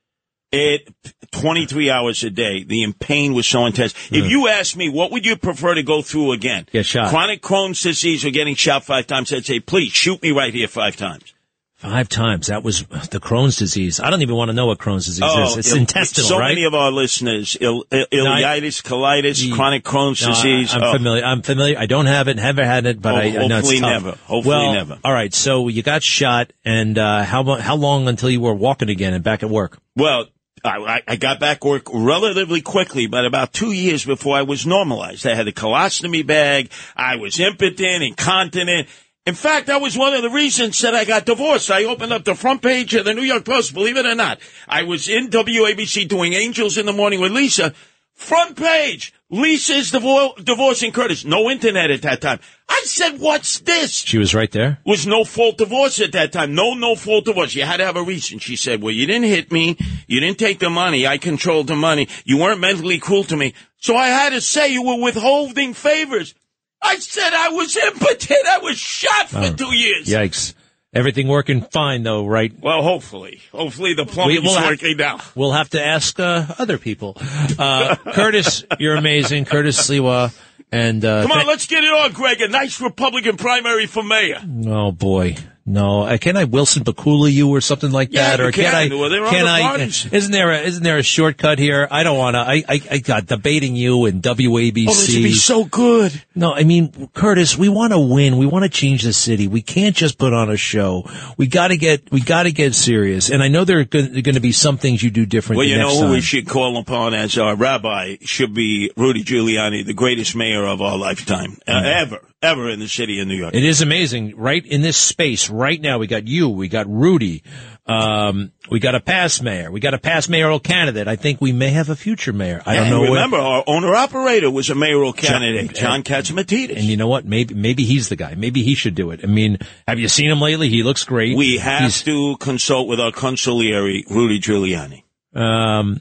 [0.50, 0.88] It
[1.32, 2.64] 23 hours a day.
[2.64, 3.92] The pain was so intense.
[4.10, 6.66] If you asked me, what would you prefer to go through again?
[6.72, 7.10] Get shot.
[7.10, 9.32] Chronic Crohn's disease or getting shot five times?
[9.32, 11.34] I'd say, please shoot me right here five times.
[11.78, 12.46] Five times.
[12.46, 14.00] That was the Crohn's disease.
[14.00, 15.56] I don't even want to know what Crohn's disease is.
[15.58, 16.48] It's ill- intestinal, Oh, so right?
[16.48, 20.74] many of our listeners, Ill, Ill, ileitis, colitis, chronic Crohn's No, disease.
[20.74, 20.92] I'm Oh.
[20.92, 21.22] familiar.
[21.22, 21.78] I'm familiar.
[21.78, 22.36] I don't have it.
[22.38, 23.90] Never had it, but Oh, I, I know it's hopefully tough.
[24.04, 24.10] never.
[24.24, 24.98] Hopefully well, never.
[25.04, 25.34] All right.
[25.34, 29.22] So you got shot, and uh, how how long until you were walking again and
[29.22, 29.78] back at work?
[29.94, 30.28] Well,
[30.64, 34.66] I, I- I got back work relatively quickly, but about two years before I was
[34.66, 35.26] normalized.
[35.26, 36.70] I had a colostomy bag.
[36.96, 38.88] I was impotent, incontinent.
[39.26, 41.68] In fact, that was one of the reasons that I got divorced.
[41.70, 44.38] I opened up the front page of the New York Post, believe it or not.
[44.68, 47.74] I was in WABC doing Angels in the Morning with Lisa.
[48.14, 51.24] Front page, Lisa's divor- divorcing Curtis.
[51.24, 52.38] No internet at that time.
[52.68, 53.90] I said, what's this?
[53.92, 54.78] She was right there.
[54.86, 56.54] was no fault divorce at that time.
[56.54, 57.54] No, no fault divorce.
[57.54, 58.38] You had to have a reason.
[58.38, 59.76] She said, well, you didn't hit me.
[60.06, 61.06] You didn't take the money.
[61.06, 62.08] I controlled the money.
[62.24, 63.54] You weren't mentally cruel to me.
[63.76, 66.34] So I had to say you were withholding favors.
[66.82, 68.46] I said I was impotent.
[68.48, 70.06] I was shot for Oh, two years.
[70.08, 70.54] Yikes!
[70.94, 72.52] Everything working fine though, right?
[72.58, 73.42] Well, hopefully.
[73.52, 75.20] Hopefully the plumbing's we'll have- working now.
[75.34, 77.16] We'll have to ask uh, other people.
[77.58, 80.32] Uh, Curtis, you're amazing, Curtis Sliwa,
[80.72, 82.40] and uh, Come on, thank- let's get it on, Greg.
[82.40, 84.40] A nice Republican primary for mayor.
[84.66, 85.36] Oh boy,
[85.66, 86.02] no!
[86.02, 88.74] Uh, can I Wilson Bakula you or something like Yeah, that, you or can, can.
[88.92, 88.94] I?
[88.94, 89.62] Well, can I?
[89.62, 90.06] parties.
[90.06, 91.88] Isn't there a isn't there a shortcut here?
[91.90, 92.40] I don't want to.
[92.40, 94.86] I, I I got debating you and WABC.
[94.88, 96.22] Oh, this would be so good.
[96.34, 98.36] No, I mean Curtis, we want to win.
[98.36, 99.48] We want to change the city.
[99.48, 101.08] We can't just put on a show.
[101.36, 103.30] We got to get we got to get serious.
[103.30, 105.58] And I know there are going to be some things you do different.
[105.58, 109.84] Well, you know who we should call upon as our rabbi should be Rudy Giuliani,
[109.84, 113.54] the greatest mayor of our lifetime, uh, ever, ever in the city of New York.
[113.54, 115.98] It is amazing, right in this space right now.
[115.98, 117.42] We got you, we got Rudy,
[117.86, 121.08] um, we got a past mayor, we got a past mayoral candidate.
[121.08, 122.62] I think we may have a future mayor.
[122.66, 123.00] I don't And know.
[123.02, 126.76] where- Remember, our owner operator was a mayoral candidate, John Catsimatidis.
[126.76, 127.24] And you know what?
[127.24, 128.34] Maybe maybe he's the guy.
[128.36, 129.20] Maybe he should do it.
[129.22, 129.58] I mean,
[129.88, 130.68] have you seen him lately?
[130.68, 131.36] He looks great.
[131.36, 135.02] We have He's- to consult with our consigliere, Rudy Giuliani.
[135.34, 136.00] Um,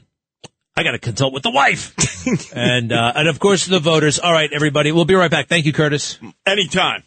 [0.76, 1.94] I got to consult with the wife,
[2.54, 4.18] and uh, and of course the voters.
[4.18, 5.48] All right, everybody, we'll be right back.
[5.48, 6.18] Thank you, Curtis.
[6.44, 7.02] Anytime.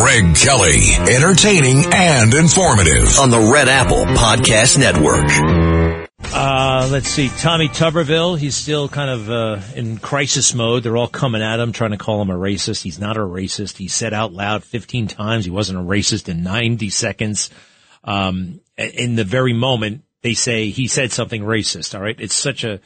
[0.00, 3.18] Greg Kelly, entertaining and informative.
[3.18, 6.07] On the Red Apple Podcast Network.
[6.30, 7.28] Uh, let's see.
[7.38, 10.82] Tommy Tuberville, he's still kind of uh, in crisis mode.
[10.82, 12.82] They're all coming at him, trying to call him a racist.
[12.82, 13.78] He's not a racist.
[13.78, 17.50] He said out loud 15 times he wasn't a racist in 90 seconds.
[18.04, 21.94] Um, in the very moment they say he said something racist.
[21.94, 22.18] All right.
[22.18, 22.80] It's such a,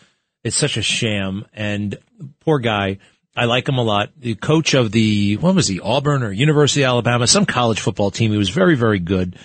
[0.45, 1.47] it's such a sham.
[1.53, 1.99] And
[2.41, 2.99] poor guy.
[3.35, 4.11] I like him a lot.
[4.19, 8.11] The coach of the, what was he, Auburn or University of Alabama, some college football
[8.11, 8.31] team.
[8.31, 9.37] He was very, very good.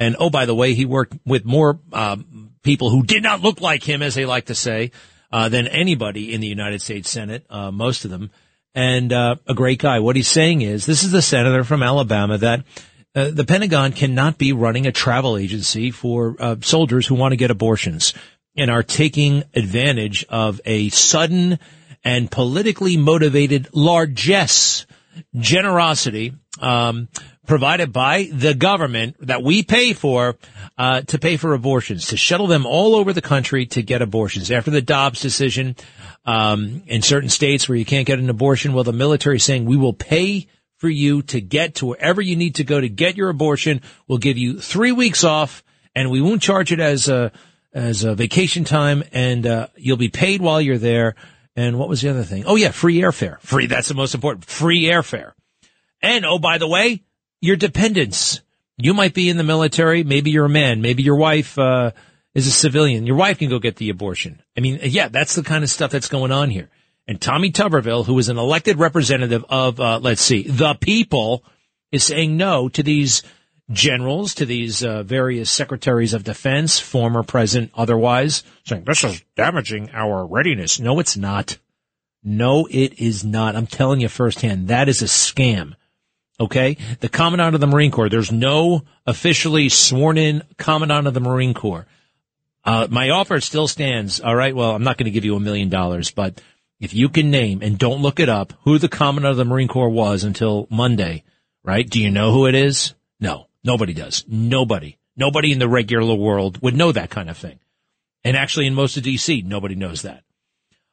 [0.00, 2.16] And oh, by the way, he worked with more uh,
[2.66, 4.90] people who did not look like him, as they like to say,
[5.32, 8.30] uh, than anybody in the United States Senate, uh, most of them.
[8.74, 10.00] And uh, a great guy.
[10.00, 12.64] What he's saying is, this is the senator from Alabama that
[13.14, 17.36] uh, the Pentagon cannot be running a travel agency for uh, soldiers who want to
[17.36, 18.12] get abortions
[18.56, 21.58] and are taking advantage of a sudden
[22.04, 24.86] and politically motivated largesse,
[25.34, 27.08] generosity, um,
[27.46, 30.36] provided by the government that we pay for,
[30.76, 34.50] uh, to pay for abortions, to shuttle them all over the country to get abortions.
[34.50, 35.76] After the Dobbs decision,
[36.24, 39.76] um, in certain states where you can't get an abortion, well, the military saying we
[39.76, 40.48] will pay
[40.78, 43.80] for you to get to wherever you need to go to get your abortion.
[44.06, 45.64] We'll give you three weeks off
[45.94, 47.32] and we won't charge it as a,
[47.72, 51.14] as a vacation time and, uh, you'll be paid while you're there.
[51.56, 52.44] And what was the other thing?
[52.46, 53.40] Oh yeah, free airfare.
[53.40, 53.66] Free.
[53.66, 54.44] That's the most important.
[54.44, 55.32] Free airfare.
[56.02, 57.02] And oh, by the way,
[57.40, 58.40] your dependents.
[58.78, 60.04] You might be in the military.
[60.04, 60.80] Maybe you're a man.
[60.80, 61.92] Maybe your wife, uh,
[62.36, 63.06] is a civilian.
[63.06, 64.42] Your wife can go get the abortion.
[64.54, 66.68] I mean, yeah, that's the kind of stuff that's going on here.
[67.08, 71.42] And Tommy Tuberville, who is an elected representative of, uh, let's see, the people,
[71.90, 73.22] is saying no to these
[73.70, 79.88] generals, to these uh, various secretaries of defense, former president, otherwise, saying this is damaging
[79.94, 80.78] our readiness.
[80.78, 81.56] No, it's not.
[82.22, 83.56] No, it is not.
[83.56, 85.74] I'm telling you firsthand, that is a scam.
[86.38, 86.76] Okay?
[87.00, 91.54] The Commandant of the Marine Corps, there's no officially sworn in Commandant of the Marine
[91.54, 91.86] Corps.
[92.64, 94.20] Uh, my offer still stands.
[94.20, 94.54] All right.
[94.54, 96.42] Well, I'm not going to give you a million dollars, but
[96.80, 99.68] if you can name and don't look it up who the Commandant of the Marine
[99.68, 101.22] Corps was until Monday,
[101.62, 101.88] right?
[101.88, 102.94] Do you know who it is?
[103.20, 104.24] No, nobody does.
[104.28, 107.60] Nobody, nobody in the regular world would know that kind of thing.
[108.24, 110.24] And actually in most of DC, nobody knows that.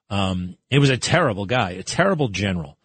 [0.10, 2.78] Um, it was a terrible guy, a terrible general.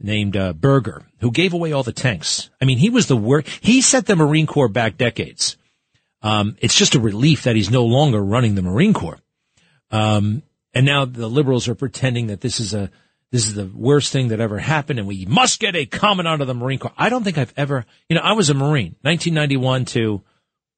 [0.00, 2.50] Named uh, Berger, who gave away all the tanks.
[2.60, 3.48] I mean, he was the worst.
[3.60, 5.56] He set the Marine Corps back decades.
[6.22, 9.20] Um, it's just a relief that he's no longer running the Marine Corps.
[9.90, 10.42] Um,
[10.74, 12.90] and now the liberals are pretending that this is a
[13.30, 16.48] this is the worst thing that ever happened, and we must get a commandant of
[16.48, 16.92] the Marine Corps.
[16.98, 20.22] I don't think I've ever, you know, I was a Marine, 1991 to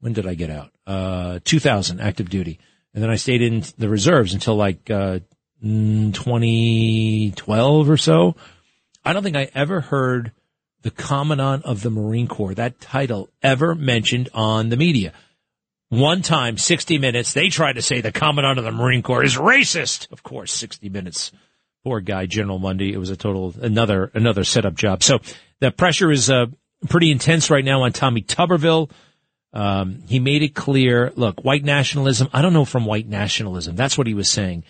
[0.00, 0.70] when did I get out?
[0.86, 2.58] Uh, 2000, active duty,
[2.92, 5.20] and then I stayed in the reserves until like uh,
[5.64, 8.36] mm, 2012 or so.
[9.04, 10.32] I don't think I ever heard
[10.82, 15.12] the commandant of the Marine Corps that title ever mentioned on the media.
[15.88, 19.36] One time, 60 Minutes, they tried to say the Commandant of the Marine Corps is
[19.36, 20.10] racist.
[20.10, 21.32] Of course, 60 Minutes.
[21.84, 22.92] Poor guy, General Mundy.
[22.92, 25.02] It was a total, another, another setup job.
[25.02, 25.18] So
[25.60, 26.46] the pressure is, uh,
[26.88, 28.90] pretty intense right now on Tommy Tuberville.
[29.52, 33.76] Um, he made it clear, look, white nationalism, I don't know from white nationalism.
[33.76, 34.64] That's what he was saying.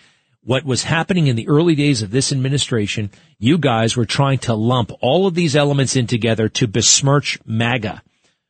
[0.45, 4.53] What was happening in the early days of this administration, you guys were trying to
[4.53, 8.03] lump all of these elements in together to besmirch MAGA.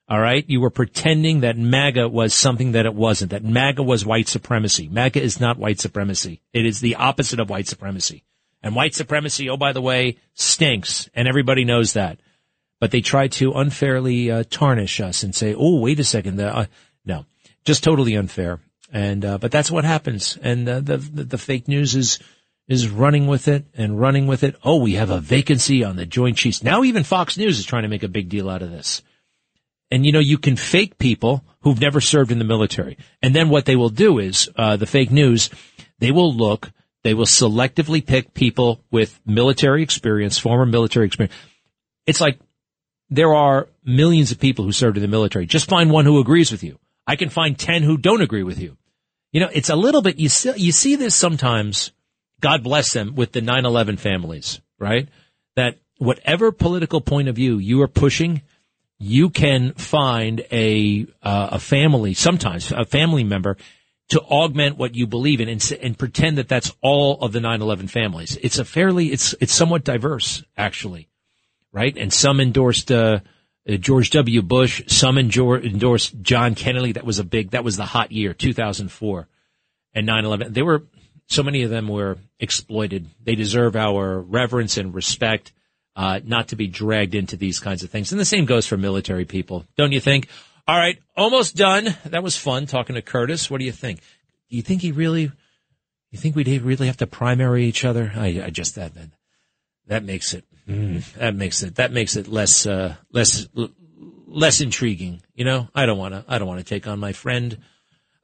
[0.10, 0.44] All right.
[0.48, 4.90] You were pretending that MAGA was something that it wasn't, that MAGA was white supremacy.
[4.90, 6.42] MAGA is not white supremacy.
[6.52, 8.24] It is the opposite of white supremacy.
[8.64, 11.10] And white supremacy, oh, by the way, stinks.
[11.14, 12.20] And everybody knows that.
[12.80, 16.40] But they try to unfairly uh, tarnish us and say, oh, wait a second.
[16.40, 16.66] Uh,
[17.06, 17.26] no,
[17.66, 18.60] just totally unfair.
[18.94, 20.38] And, uh, but that's what happens.
[20.42, 22.20] And uh, the, the, the fake news is,
[22.68, 24.56] is running with it and running with it.
[24.64, 26.64] Oh, we have a vacancy on the Joint Chiefs.
[26.64, 29.02] Now even Fox News is trying to make a big deal out of this.
[29.90, 32.98] And you know, you can fake people who've never served in the military.
[33.22, 35.50] And then what they will do is, uh, the fake news,
[35.98, 36.72] they will look,
[37.04, 41.36] they will selectively pick people with military experience, former military experience.
[42.06, 42.40] It's like
[43.10, 45.46] there are millions of people who served in the military.
[45.46, 46.80] Just find one who agrees with you.
[47.06, 48.78] I can find 10 who don't agree with you.
[49.34, 51.92] You know, it's a little bit, you see, you see this sometimes,
[52.40, 55.10] God bless them, with the 9-11 families, right?
[55.56, 58.44] That whatever political point of view you are pushing,
[59.00, 63.58] you can find a uh, a family sometimes a family member
[64.10, 67.90] to augment what you believe in and, and pretend that that's all of the 9/11
[67.90, 68.38] families.
[68.42, 71.10] It's a fairly it's it's somewhat diverse actually,
[71.74, 71.98] right?
[71.98, 73.20] And some endorsed uh,
[73.68, 74.42] uh, George W.
[74.42, 76.94] Bush, some endorsed John Kennedy.
[76.94, 79.28] That was a big that was the hot year 2004
[79.94, 80.54] and 9/11.
[80.54, 80.84] They were
[81.28, 83.10] so many of them were exploited.
[83.24, 85.54] They deserve our reverence and respect
[85.96, 88.12] uh, not to be dragged into these kinds of things.
[88.12, 90.28] And the same goes for military people, don't you think?
[90.68, 91.96] All right, almost done.
[92.06, 93.50] That was fun talking to Curtis.
[93.50, 94.00] What do you think?
[94.50, 95.32] Do you think he really?
[96.12, 98.12] You think we'd really have to primary each other?
[98.16, 99.10] I, I just that that
[99.88, 103.48] that makes it mm, that makes it that makes it less uh, less
[104.28, 105.22] less intriguing.
[105.36, 107.58] You know, I don't want to I don't want to take on my friend.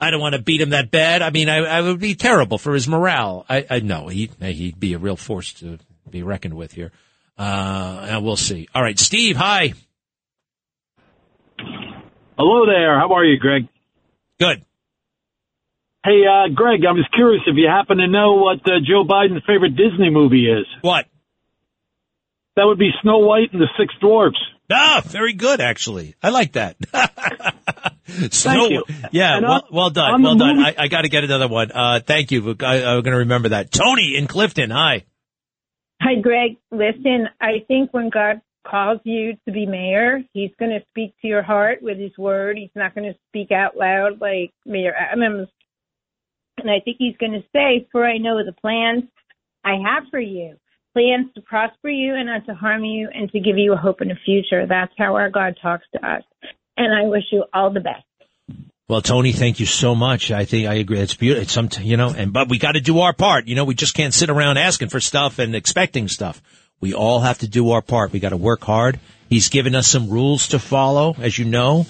[0.02, 1.22] I don't want to beat him that bad.
[1.22, 3.46] I mean, I, I would be terrible for his morale.
[3.50, 5.78] I, I know he he'd be a real force to
[6.10, 6.92] be reckoned with here.
[7.38, 8.68] Uh, and we'll see.
[8.76, 9.74] All right, Steve, hi.
[12.38, 13.00] Hello there.
[13.00, 13.68] How are you, Greg?
[14.40, 14.66] Good.
[16.04, 19.44] Hey, uh, Greg, I'm just curious if you happen to know what uh, Joe Biden's
[19.46, 20.66] favorite Disney movie is.
[20.82, 21.06] What?
[22.56, 24.38] That would be Snow White and the Six Dwarfs.
[24.72, 26.16] Ah, very good, actually.
[26.22, 26.76] I like that.
[28.32, 28.84] Snow, thank you.
[29.12, 30.22] Yeah, well, well done.
[30.22, 30.58] Well done.
[30.58, 31.72] Movie- I, I got to get another one.
[31.72, 32.56] Uh, thank you.
[32.60, 33.72] I, I'm going to remember that.
[33.72, 34.70] Tony in Clifton.
[34.72, 35.06] Hi.
[36.02, 36.58] Hi, Greg.
[36.72, 41.28] Listen, I think when God calls you to be mayor, he's going to speak to
[41.28, 42.58] your heart with his word.
[42.58, 45.48] He's not going to speak out loud like Mayor Adams.
[46.58, 49.04] And I think he's going to say, For I know the plans
[49.64, 50.58] I have for you
[50.94, 54.02] plans to prosper you and not to harm you and to give you a hope
[54.02, 54.66] in the future.
[54.68, 56.24] That's how our God talks to us.
[56.78, 58.04] And I wish you all the best.
[58.88, 60.32] Well, Tony, thank you so much.
[60.32, 60.98] I think I agree.
[60.98, 61.44] It's beautiful.
[61.44, 63.48] It's some, you know, and, but we got to do our part.
[63.48, 66.42] You know, we just can't sit around asking for stuff and expecting stuff.
[66.82, 68.12] We all have to do our part.
[68.12, 69.00] We got to work hard.
[69.30, 71.86] He's given us some rules to follow, as you know.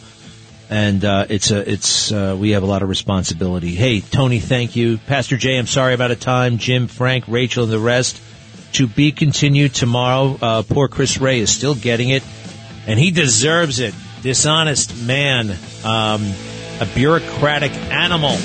[0.69, 3.75] And, uh, it's a, it's, uh, we have a lot of responsibility.
[3.75, 4.97] Hey, Tony, thank you.
[4.97, 6.57] Pastor Jay, I'm sorry about a time.
[6.57, 8.21] Jim, Frank, Rachel, and the rest.
[8.73, 10.37] To be continued tomorrow.
[10.41, 12.23] Uh, poor Chris Wray is still getting it
[12.89, 13.93] and he deserves it.
[14.23, 15.51] Dishonest man.
[15.83, 16.33] Um,
[16.79, 18.35] a bureaucratic animal.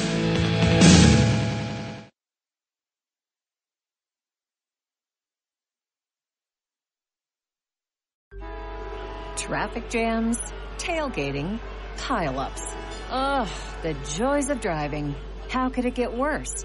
[9.37, 10.39] Traffic jams,
[10.79, 11.59] tailgating,
[11.97, 12.75] pileups.
[13.11, 13.49] Ugh,
[13.83, 15.15] the joys of driving.
[15.49, 16.65] How could it get worse?